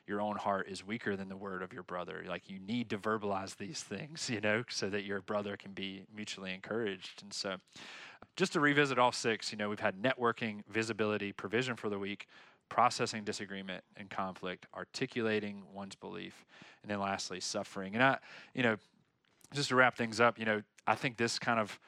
[0.07, 2.23] your own heart is weaker than the word of your brother.
[2.27, 6.03] Like you need to verbalize these things, you know, so that your brother can be
[6.15, 7.23] mutually encouraged.
[7.23, 7.57] And so,
[8.35, 12.27] just to revisit all six, you know, we've had networking, visibility, provision for the weak,
[12.69, 16.45] processing disagreement and conflict, articulating one's belief,
[16.81, 17.93] and then lastly, suffering.
[17.93, 18.17] And I,
[18.53, 18.77] you know,
[19.53, 21.79] just to wrap things up, you know, I think this kind of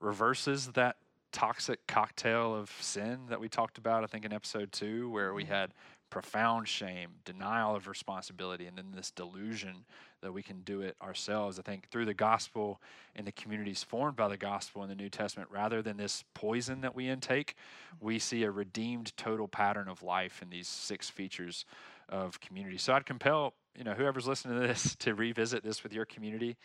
[0.00, 0.96] reverses that
[1.32, 5.44] toxic cocktail of sin that we talked about, I think, in episode two, where we
[5.44, 5.48] Mhm.
[5.48, 5.74] had
[6.10, 9.84] profound shame, denial of responsibility, and then this delusion
[10.22, 11.58] that we can do it ourselves.
[11.58, 12.80] I think through the gospel
[13.14, 16.80] and the communities formed by the gospel in the New Testament, rather than this poison
[16.80, 17.54] that we intake,
[18.00, 21.64] we see a redeemed total pattern of life in these six features
[22.08, 22.78] of community.
[22.78, 26.56] So I'd compel, you know, whoever's listening to this to revisit this with your community.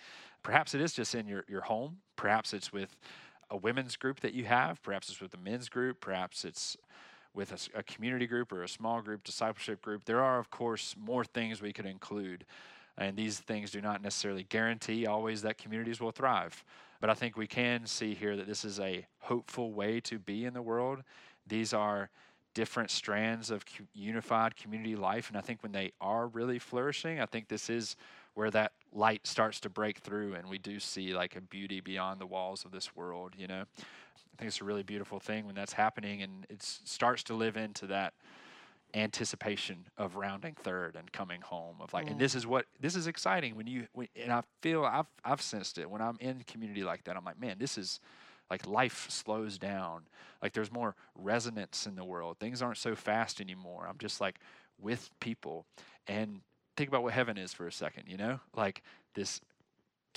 [0.43, 1.97] Perhaps it is just in your, your home.
[2.15, 2.95] Perhaps it's with
[3.49, 4.81] a women's group that you have.
[4.81, 5.99] Perhaps it's with a men's group.
[5.99, 6.77] Perhaps it's
[7.34, 10.03] with a community group or a small group, discipleship group.
[10.05, 12.45] There are, of course, more things we could include.
[12.97, 16.63] And these things do not necessarily guarantee always that communities will thrive.
[16.99, 20.45] But I think we can see here that this is a hopeful way to be
[20.45, 21.03] in the world.
[21.47, 22.09] These are
[22.53, 23.63] different strands of
[23.93, 25.29] unified community life.
[25.29, 27.95] And I think when they are really flourishing, I think this is
[28.34, 32.19] where that light starts to break through and we do see like a beauty beyond
[32.19, 33.63] the walls of this world, you know?
[34.16, 37.57] I think it's a really beautiful thing when that's happening and it starts to live
[37.57, 38.14] into that
[38.93, 42.49] anticipation of rounding third and coming home of like and this is mm.
[42.49, 45.89] what this is exciting when you when, and I feel I've I've sensed it.
[45.89, 47.99] When I'm in community like that I'm like man this is
[48.51, 50.01] like life slows down.
[50.43, 52.38] Like there's more resonance in the world.
[52.38, 53.88] Things aren't so fast anymore.
[53.89, 54.39] I'm just like
[54.78, 55.66] with people.
[56.05, 56.41] And
[56.76, 58.41] think about what heaven is for a second you know?
[58.55, 58.84] Like
[59.14, 59.39] this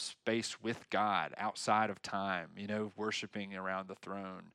[0.01, 4.53] space with God outside of time, you know, worshiping around the throne.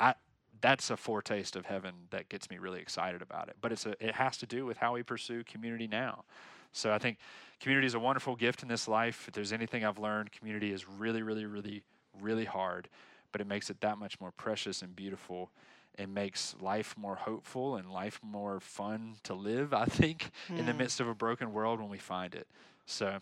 [0.00, 0.14] I
[0.60, 3.56] that's a foretaste of heaven that gets me really excited about it.
[3.60, 6.24] But it's a it has to do with how we pursue community now.
[6.72, 7.18] So I think
[7.60, 9.26] community is a wonderful gift in this life.
[9.28, 11.82] If there's anything I've learned, community is really, really, really,
[12.20, 12.88] really hard,
[13.32, 15.50] but it makes it that much more precious and beautiful.
[15.96, 20.72] It makes life more hopeful and life more fun to live, I think, in the
[20.72, 20.78] Mm.
[20.78, 22.48] midst of a broken world when we find it.
[22.86, 23.20] So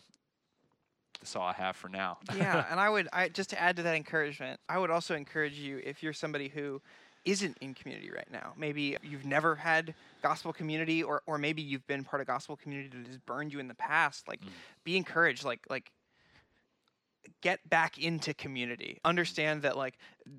[1.23, 2.19] that's all I have for now.
[2.37, 5.55] yeah, and I would I just to add to that encouragement, I would also encourage
[5.59, 6.83] you if you're somebody who
[7.25, 8.53] isn't in community right now.
[8.57, 12.97] Maybe you've never had gospel community or or maybe you've been part of gospel community
[12.99, 14.49] that has burned you in the past, like Mm.
[14.83, 15.93] be encouraged like like
[17.41, 18.99] get back into community.
[19.05, 19.97] Understand that like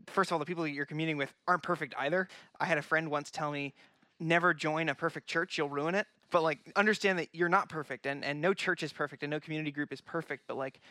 [0.08, 2.28] first of all the people that you're communing with aren't perfect either.
[2.60, 3.74] I had a friend once tell me
[4.20, 6.08] never join a perfect church, you'll ruin it.
[6.34, 9.40] But like understand that you're not perfect and, and no church is perfect and no
[9.40, 10.82] community group is perfect, but like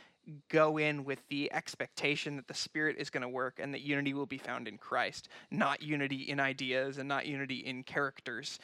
[0.49, 4.14] go in with the expectation that the spirit is going to work and that unity
[4.14, 8.61] will be found in Christ, not unity in ideas and not unity in characters.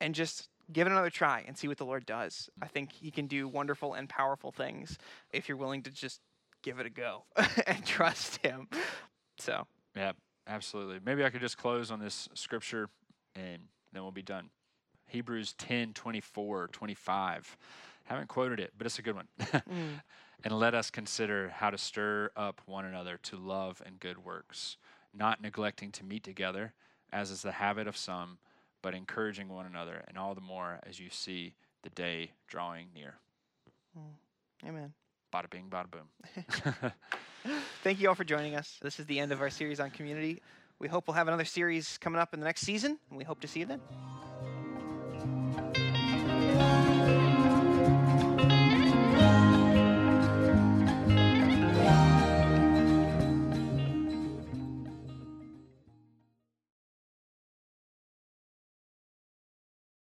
[0.00, 2.48] And just give it another try and see what the Lord does.
[2.62, 4.98] I think he can do wonderful and powerful things
[5.32, 6.20] if you're willing to just
[6.62, 7.24] give it a go
[7.66, 8.68] and trust him.
[9.38, 9.66] So,
[9.96, 10.12] Yeah,
[10.46, 11.00] absolutely.
[11.04, 12.88] Maybe I could just close on this scripture
[13.34, 13.62] and
[13.92, 14.50] then we'll be done.
[15.12, 17.56] Hebrews 10 24, 25.
[18.04, 19.28] Haven't quoted it, but it's a good one.
[19.70, 20.02] Mm.
[20.44, 24.76] and let us consider how to stir up one another to love and good works,
[25.14, 26.72] not neglecting to meet together,
[27.12, 28.38] as is the habit of some,
[28.82, 33.14] but encouraging one another, and all the more as you see the day drawing near.
[34.66, 34.92] Amen.
[35.32, 36.08] Bada bing, bada boom.
[37.84, 38.78] Thank you all for joining us.
[38.82, 40.42] This is the end of our series on community.
[40.80, 43.40] We hope we'll have another series coming up in the next season, and we hope
[43.42, 43.80] to see you then
[45.22, 45.71] thank you